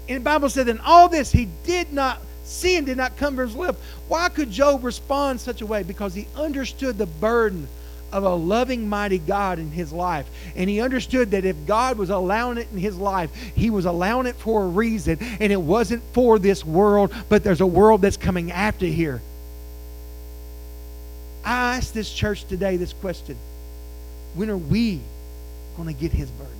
[0.08, 3.46] And the Bible said, in all this, he did not, sin did not come from
[3.46, 3.78] his lips.
[4.08, 5.84] Why could Job respond such a way?
[5.84, 7.68] Because he understood the burden
[8.12, 10.28] of a loving, mighty God in his life.
[10.54, 14.26] And he understood that if God was allowing it in his life, he was allowing
[14.26, 15.18] it for a reason.
[15.40, 19.22] And it wasn't for this world, but there's a world that's coming after here.
[21.44, 23.36] I ask this church today this question
[24.34, 25.00] When are we
[25.76, 26.52] going to get his burden?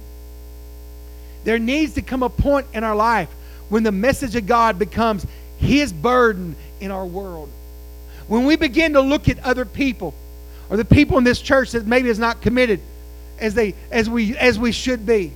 [1.45, 3.29] There needs to come a point in our life
[3.69, 5.27] when the message of God becomes
[5.59, 7.49] his burden in our world.
[8.29, 10.15] When we begin to look at other people
[10.73, 12.81] or the people in this church that maybe is not committed
[13.39, 15.31] as they as we as we should be.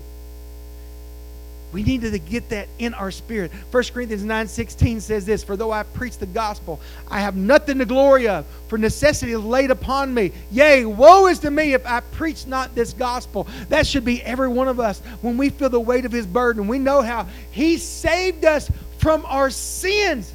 [1.74, 3.52] We need to get that in our spirit.
[3.70, 6.80] 1 Corinthians 9:16 says this, "For though I preach the gospel,
[7.10, 10.32] I have nothing to glory of, for necessity is laid upon me.
[10.50, 14.48] Yea, woe is to me if I preach not this gospel." That should be every
[14.48, 16.66] one of us when we feel the weight of his burden.
[16.66, 20.32] We know how he saved us from our sins.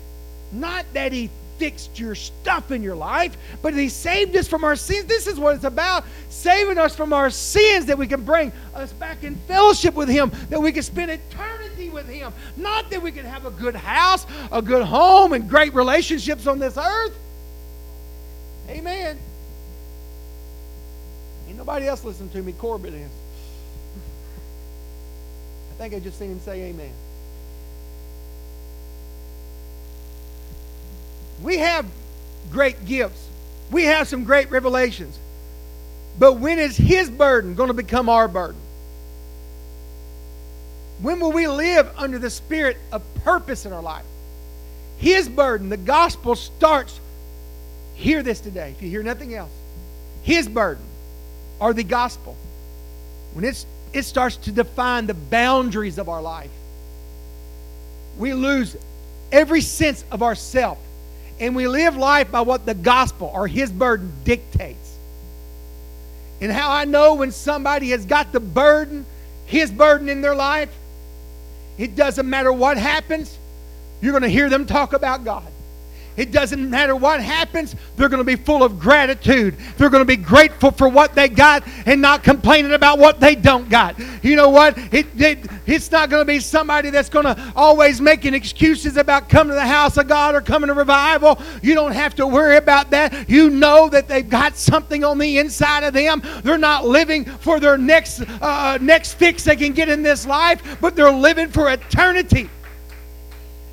[0.52, 1.32] Not that he
[1.62, 5.05] fixed your stuff in your life, but He saved us from our sins.
[5.05, 8.91] This is what it's about saving us from our sins that we can bring us
[8.93, 12.34] back in fellowship with Him, that we can spend eternity with Him.
[12.57, 16.57] Not that we can have a good house, a good home, and great relationships on
[16.57, 17.16] this earth.
[18.68, 19.20] Amen.
[21.47, 22.53] Ain't nobody else listening to me.
[22.53, 23.12] Corbett is.
[25.74, 26.91] I think I just seen him say amen.
[31.42, 31.86] We have
[32.52, 33.28] great gifts.
[33.72, 35.18] We have some great revelations.
[36.20, 38.60] But when is His burden going to become our burden?
[41.02, 44.06] When will we live under the spirit of purpose in our life?
[44.98, 47.00] His burden, the gospel starts.
[47.96, 49.50] Hear this today, if you hear nothing else.
[50.22, 50.84] His burden,
[51.60, 52.36] or the gospel,
[53.34, 56.52] when it's, it starts to define the boundaries of our life.
[58.18, 58.78] we lose
[59.32, 60.78] every sense of ourself
[61.42, 64.78] and we live life by what the gospel or his burden dictates.
[66.39, 69.08] And how I know when somebody has got the burden,
[69.48, 70.70] his burden in their life,
[71.80, 73.36] it doesn't matter what happens,
[74.02, 75.51] you're going to hear them talk about God.
[76.22, 79.57] It doesn't matter what happens, they're going to be full of gratitude.
[79.78, 83.34] They're going to be grateful for what they got and not complaining about what they
[83.34, 83.95] don't got.
[84.24, 84.78] You know what?
[84.93, 89.30] It, it it's not going to be somebody that's going to always making excuses about
[89.30, 91.41] coming to the house of God or coming to revival.
[91.63, 93.28] You don't have to worry about that.
[93.28, 96.22] You know that they've got something on the inside of them.
[96.43, 100.78] They're not living for their next uh, next fix they can get in this life,
[100.80, 102.47] but they're living for eternity.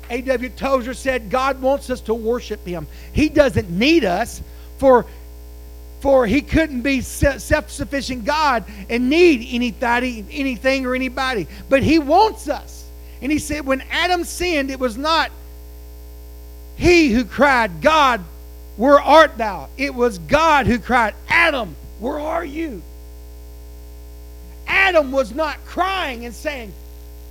[0.09, 0.49] A.W.
[0.49, 2.87] Tozer said, God wants us to worship Him.
[3.13, 4.41] He doesn't need us
[4.77, 5.05] for,
[6.01, 11.47] for He couldn't be self sufficient God and need anybody, anything or anybody.
[11.69, 12.85] But He wants us.
[13.21, 15.31] And He said, when Adam sinned, it was not
[16.79, 18.21] he who cried, God,
[18.77, 19.67] where art thou?
[19.77, 22.81] It was God who cried, Adam, where are you?
[24.65, 26.71] Adam was not crying and saying,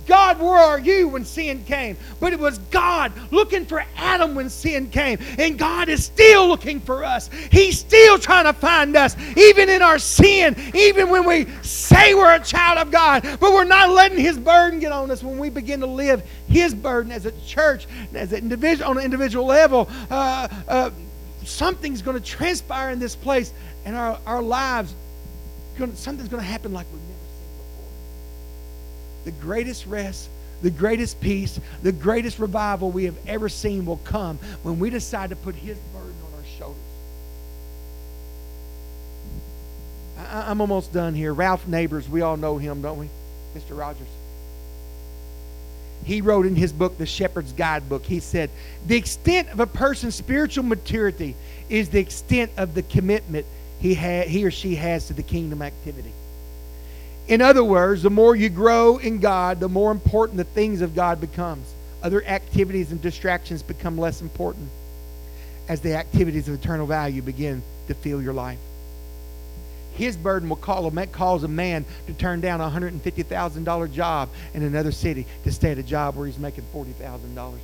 [0.09, 1.95] God, where are you when sin came?
[2.19, 5.19] But it was God looking for Adam when sin came.
[5.37, 7.29] And God is still looking for us.
[7.51, 12.35] He's still trying to find us, even in our sin, even when we say we're
[12.35, 15.51] a child of God, but we're not letting His burden get on us when we
[15.51, 17.85] begin to live His burden as a church,
[18.15, 19.87] as an individual, on an individual level.
[20.09, 20.89] Uh, uh,
[21.45, 23.53] something's going to transpire in this place,
[23.85, 24.93] and our, our lives,
[25.77, 27.08] gonna, something's going to happen like we
[29.25, 30.29] the greatest rest,
[30.61, 35.29] the greatest peace, the greatest revival we have ever seen will come when we decide
[35.29, 36.83] to put His burden on our shoulders.
[40.17, 41.33] I, am almost done here.
[41.33, 43.09] Ralph Neighbors, we all know him, don't we?
[43.55, 43.77] Mr.
[43.77, 44.07] Rogers.
[46.03, 48.49] He wrote in his book, The Shepherd's Guidebook, he said,
[48.87, 51.35] The extent of a person's spiritual maturity
[51.69, 53.45] is the extent of the commitment
[53.79, 56.11] he, ha- he or she has to the kingdom activity.
[57.29, 60.95] In other words, the more you grow in God, the more important the things of
[60.95, 61.71] God becomes.
[62.01, 64.67] Other activities and distractions become less important
[65.67, 68.57] as the activities of eternal value begin to fill your life.
[69.93, 74.63] His burden will call a, cause a man to turn down a $150,000 job in
[74.63, 77.57] another city to stay at a job where he's making $40,000,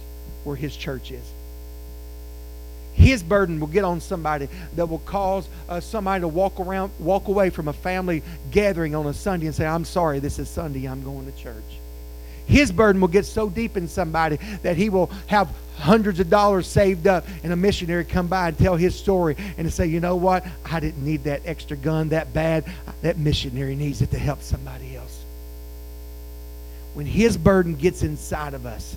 [0.44, 1.24] where his church is.
[2.96, 7.28] His burden will get on somebody that will cause uh, somebody to walk around, walk
[7.28, 10.88] away from a family gathering on a Sunday and say, "I'm sorry, this is Sunday.
[10.88, 11.64] I'm going to church."
[12.48, 16.68] His burden will get so deep in somebody that he will have hundreds of dollars
[16.68, 20.16] saved up and a missionary come by and tell his story and say, you know
[20.16, 20.46] what?
[20.64, 22.66] I didn't need that extra gun that bad.
[23.02, 25.24] That missionary needs it to help somebody else.
[26.94, 28.96] When his burden gets inside of us,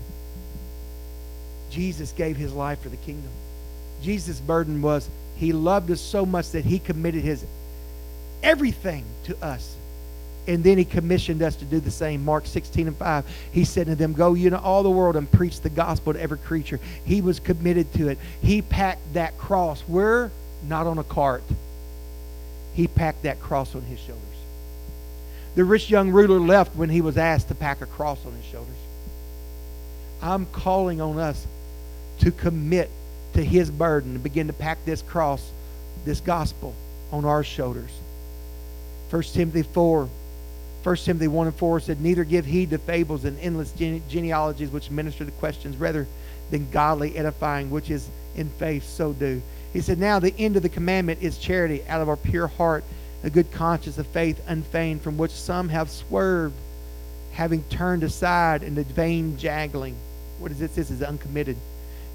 [1.71, 3.31] Jesus gave his life for the kingdom.
[4.03, 7.45] Jesus' burden was he loved us so much that he committed his
[8.43, 9.77] everything to us.
[10.47, 12.25] And then he commissioned us to do the same.
[12.25, 13.25] Mark 16 and 5.
[13.53, 16.21] He said to them, Go you into all the world and preach the gospel to
[16.21, 16.81] every creature.
[17.05, 18.19] He was committed to it.
[18.41, 19.83] He packed that cross.
[19.83, 20.31] Where?
[20.67, 21.43] Not on a cart.
[22.75, 24.25] He packed that cross on his shoulders.
[25.55, 28.45] The rich young ruler left when he was asked to pack a cross on his
[28.47, 28.75] shoulders.
[30.23, 31.47] I'm calling on us
[32.21, 32.91] to commit
[33.39, 35.53] to his burden and begin to pack this cross,
[36.05, 36.75] this gospel
[37.13, 37.91] on our shoulders.
[39.11, 40.09] 1 Timothy 4,
[40.83, 44.71] 1 Timothy 1 and 4 said, Neither give heed to fables and endless gene- genealogies
[44.71, 46.09] which minister to questions, rather
[46.51, 49.41] than godly edifying, which is in faith, so do.
[49.73, 52.83] He said, Now the end of the commandment is charity out of our pure heart,
[53.23, 56.57] a good conscience of faith unfeigned, from which some have swerved,
[57.35, 59.95] having turned aside into vain jangling.
[60.41, 60.75] What is this?
[60.75, 61.57] This is uncommitted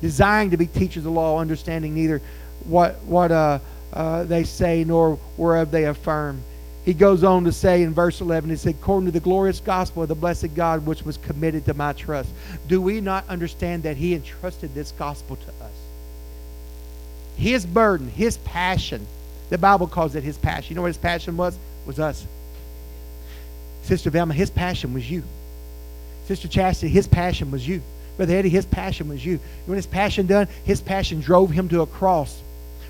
[0.04, 2.22] desiring to be teachers of law, understanding neither
[2.66, 3.58] what, what uh,
[3.94, 6.42] uh, they say nor whereof they affirm.
[6.84, 10.04] He goes on to say in verse 11, he said, according to the glorious gospel
[10.04, 12.30] of the blessed God which was committed to my trust.
[12.68, 15.72] Do we not understand that he entrusted this gospel to us?
[17.38, 19.08] His burden, his passion,
[19.50, 20.72] the Bible calls it his passion.
[20.72, 21.58] You know what his passion was?
[21.86, 22.28] Was us.
[23.84, 25.24] Sister Velma, his passion was you.
[26.26, 27.82] Sister Chastity, his passion was you.
[28.18, 29.40] Brother Eddie, his passion was you.
[29.66, 32.42] When his passion done, his passion drove him to a cross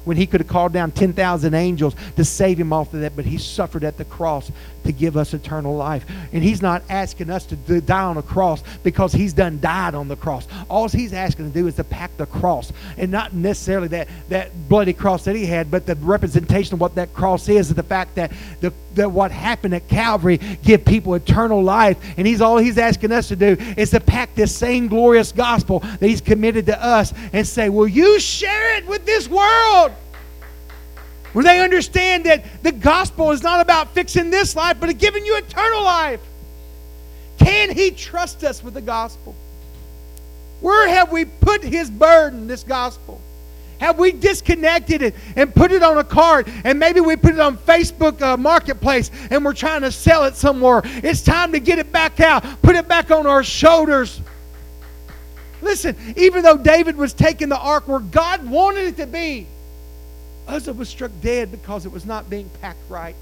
[0.05, 3.25] when he could have called down 10,000 angels to save him off of that, but
[3.25, 4.51] he suffered at the cross
[4.83, 6.05] to give us eternal life.
[6.31, 10.07] And he's not asking us to die on a cross because he's done died on
[10.07, 10.47] the cross.
[10.69, 12.71] All he's asking to do is to pack the cross.
[12.97, 16.95] And not necessarily that, that bloody cross that he had, but the representation of what
[16.95, 21.15] that cross is, is the fact that, the, that what happened at Calvary give people
[21.15, 21.97] eternal life.
[22.17, 25.79] And he's all he's asking us to do is to pack this same glorious gospel
[25.79, 29.91] that he's committed to us and say, Will you share it with this world?
[31.33, 35.35] Where they understand that the gospel is not about fixing this life, but giving you
[35.37, 36.21] eternal life.
[37.39, 39.35] Can he trust us with the gospel?
[40.61, 43.19] Where have we put his burden, this gospel?
[43.83, 47.41] Have we disconnected it and put it on a card and maybe we put it
[47.41, 50.81] on Facebook uh, Marketplace and we're trying to sell it somewhere?
[50.85, 54.21] It's time to get it back out, put it back on our shoulders.
[55.61, 59.47] Listen, even though David was taking the ark where God wanted it to be,
[60.47, 63.17] Uzzah was struck dead because it was not being packed right.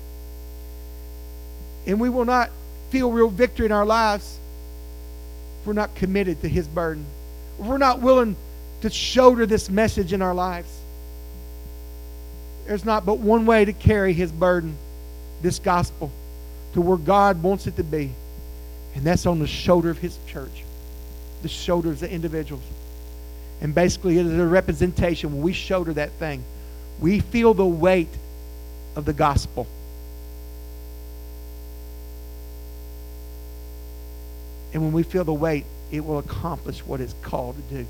[1.88, 2.52] And we will not
[2.92, 4.38] feel real victory in our lives
[5.60, 7.04] if we're not committed to his burden.
[7.58, 8.36] If we're not willing
[8.82, 10.70] to shoulder this message in our lives.
[12.66, 14.76] There's not but one way to carry his burden,
[15.42, 16.12] this gospel,
[16.74, 18.12] to where God wants it to be.
[18.96, 20.64] And that's on the shoulder of his church,
[21.42, 22.64] the shoulders of the individuals.
[23.62, 26.44] And basically, it is a representation when we shoulder that thing,
[27.00, 28.10] we feel the weight
[28.96, 29.68] of the gospel.
[34.74, 37.88] And when we feel the weight, it will accomplish what it's called to do.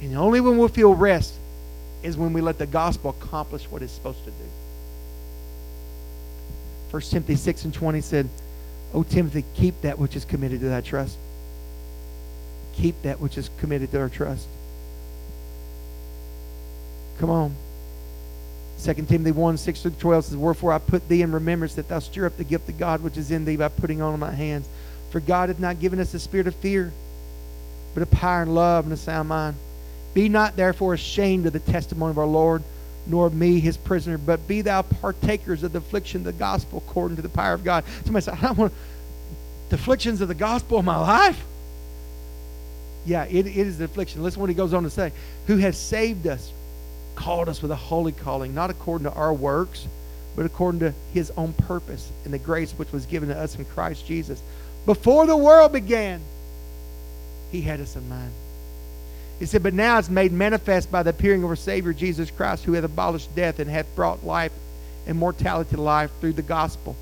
[0.00, 1.34] And only when we'll feel rest
[2.02, 4.46] is when we let the gospel accomplish what it's supposed to do.
[6.90, 8.28] 1 Timothy 6 and 20 said,
[8.92, 11.16] O Timothy, keep that which is committed to thy trust.
[12.74, 14.46] Keep that which is committed to our trust.
[17.18, 17.54] Come on.
[18.82, 22.00] 2 Timothy 1 6 through 12 says, Wherefore I put thee in remembrance that thou
[22.00, 24.68] stir up the gift of God which is in thee by putting on my hands.
[25.10, 26.92] For God hath not given us a spirit of fear,
[27.94, 29.56] but of power and love and a sound mind.
[30.14, 32.62] Be not therefore ashamed of the testimony of our Lord,
[33.06, 37.16] nor me his prisoner, but be thou partakers of the affliction of the gospel according
[37.16, 37.84] to the power of God.
[38.04, 38.72] Somebody said, I don't want
[39.68, 41.44] the afflictions of the gospel in my life.
[43.04, 44.22] Yeah, it, it is the affliction.
[44.22, 45.12] Listen what he goes on to say.
[45.48, 46.50] Who has saved us,
[47.16, 49.86] called us with a holy calling, not according to our works,
[50.36, 53.64] but according to his own purpose and the grace which was given to us in
[53.66, 54.42] Christ Jesus
[54.86, 56.20] before the world began,
[57.50, 58.32] He had us in mind.
[59.38, 62.64] He said, But now it's made manifest by the appearing of our Savior Jesus Christ,
[62.64, 64.52] who hath abolished death and hath brought life
[65.06, 66.96] and mortality to life through the gospel.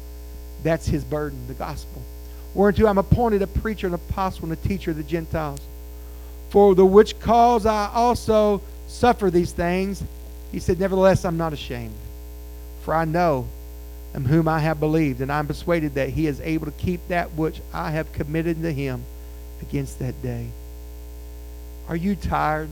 [0.62, 2.03] That's his burden, the gospel.
[2.55, 5.61] Whereunto I'm appointed a preacher, an apostle, and a teacher of the Gentiles.
[6.51, 10.03] For the which cause I also suffer these things.
[10.51, 11.95] He said, Nevertheless, I'm not ashamed.
[12.83, 13.47] For I know
[14.14, 17.09] in whom I have believed, and I am persuaded that he is able to keep
[17.09, 19.03] that which I have committed to him
[19.62, 20.49] against that day.
[21.89, 22.68] Are you tired?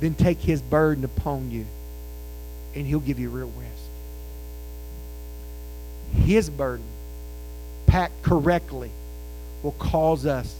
[0.00, 1.64] Then take his burden upon you,
[2.74, 3.72] and he'll give you real rest.
[6.26, 6.84] His burden,
[7.86, 8.90] packed correctly,
[9.62, 10.54] will cause us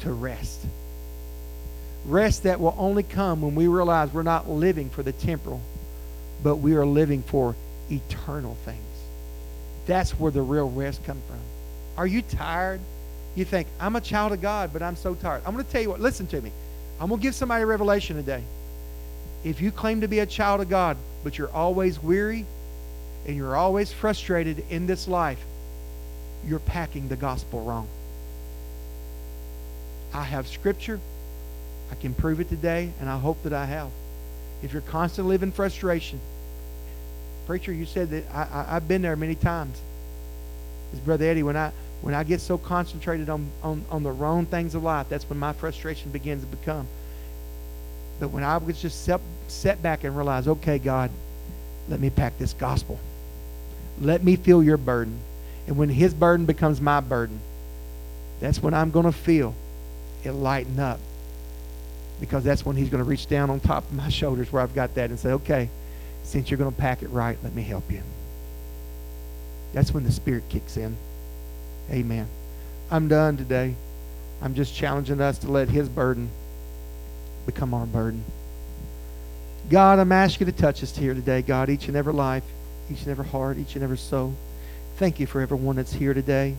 [0.00, 0.60] to rest.
[2.04, 5.60] Rest that will only come when we realize we're not living for the temporal,
[6.42, 7.56] but we are living for
[7.90, 8.80] eternal things.
[9.86, 11.38] That's where the real rest comes from.
[11.96, 12.80] Are you tired?
[13.36, 15.42] You think, I'm a child of God, but I'm so tired.
[15.46, 16.50] I'm going to tell you what, listen to me.
[16.98, 18.42] I'm going to give somebody a revelation today.
[19.44, 22.46] If you claim to be a child of God, but you're always weary
[23.26, 25.44] and you're always frustrated in this life,
[26.48, 27.86] you're packing the gospel wrong.
[30.14, 30.98] I have scripture.
[31.90, 33.90] I can prove it today, and I hope that I have.
[34.62, 36.18] If you're constantly living frustration,
[37.46, 39.78] preacher, you said that I, I, have been there many times.
[40.90, 41.72] His brother Eddie, when I
[42.06, 45.40] when I get so concentrated on, on, on the wrong things of life, that's when
[45.40, 46.86] my frustration begins to become.
[48.20, 51.10] But when I was just set, set back and realize, okay, God,
[51.88, 53.00] let me pack this gospel.
[54.00, 55.18] Let me feel your burden.
[55.66, 57.40] And when his burden becomes my burden,
[58.38, 59.52] that's when I'm going to feel
[60.22, 61.00] it lighten up.
[62.20, 64.76] Because that's when he's going to reach down on top of my shoulders where I've
[64.76, 65.70] got that and say, okay,
[66.22, 68.02] since you're going to pack it right, let me help you.
[69.72, 70.96] That's when the Spirit kicks in.
[71.90, 72.28] Amen.
[72.90, 73.74] I'm done today.
[74.40, 76.30] I'm just challenging us to let His burden
[77.46, 78.24] become our burden.
[79.68, 82.44] God, I'm asking you to touch us here today, God, each and every life,
[82.90, 84.34] each and every heart, each and every soul.
[84.96, 86.54] Thank you for everyone that's here today.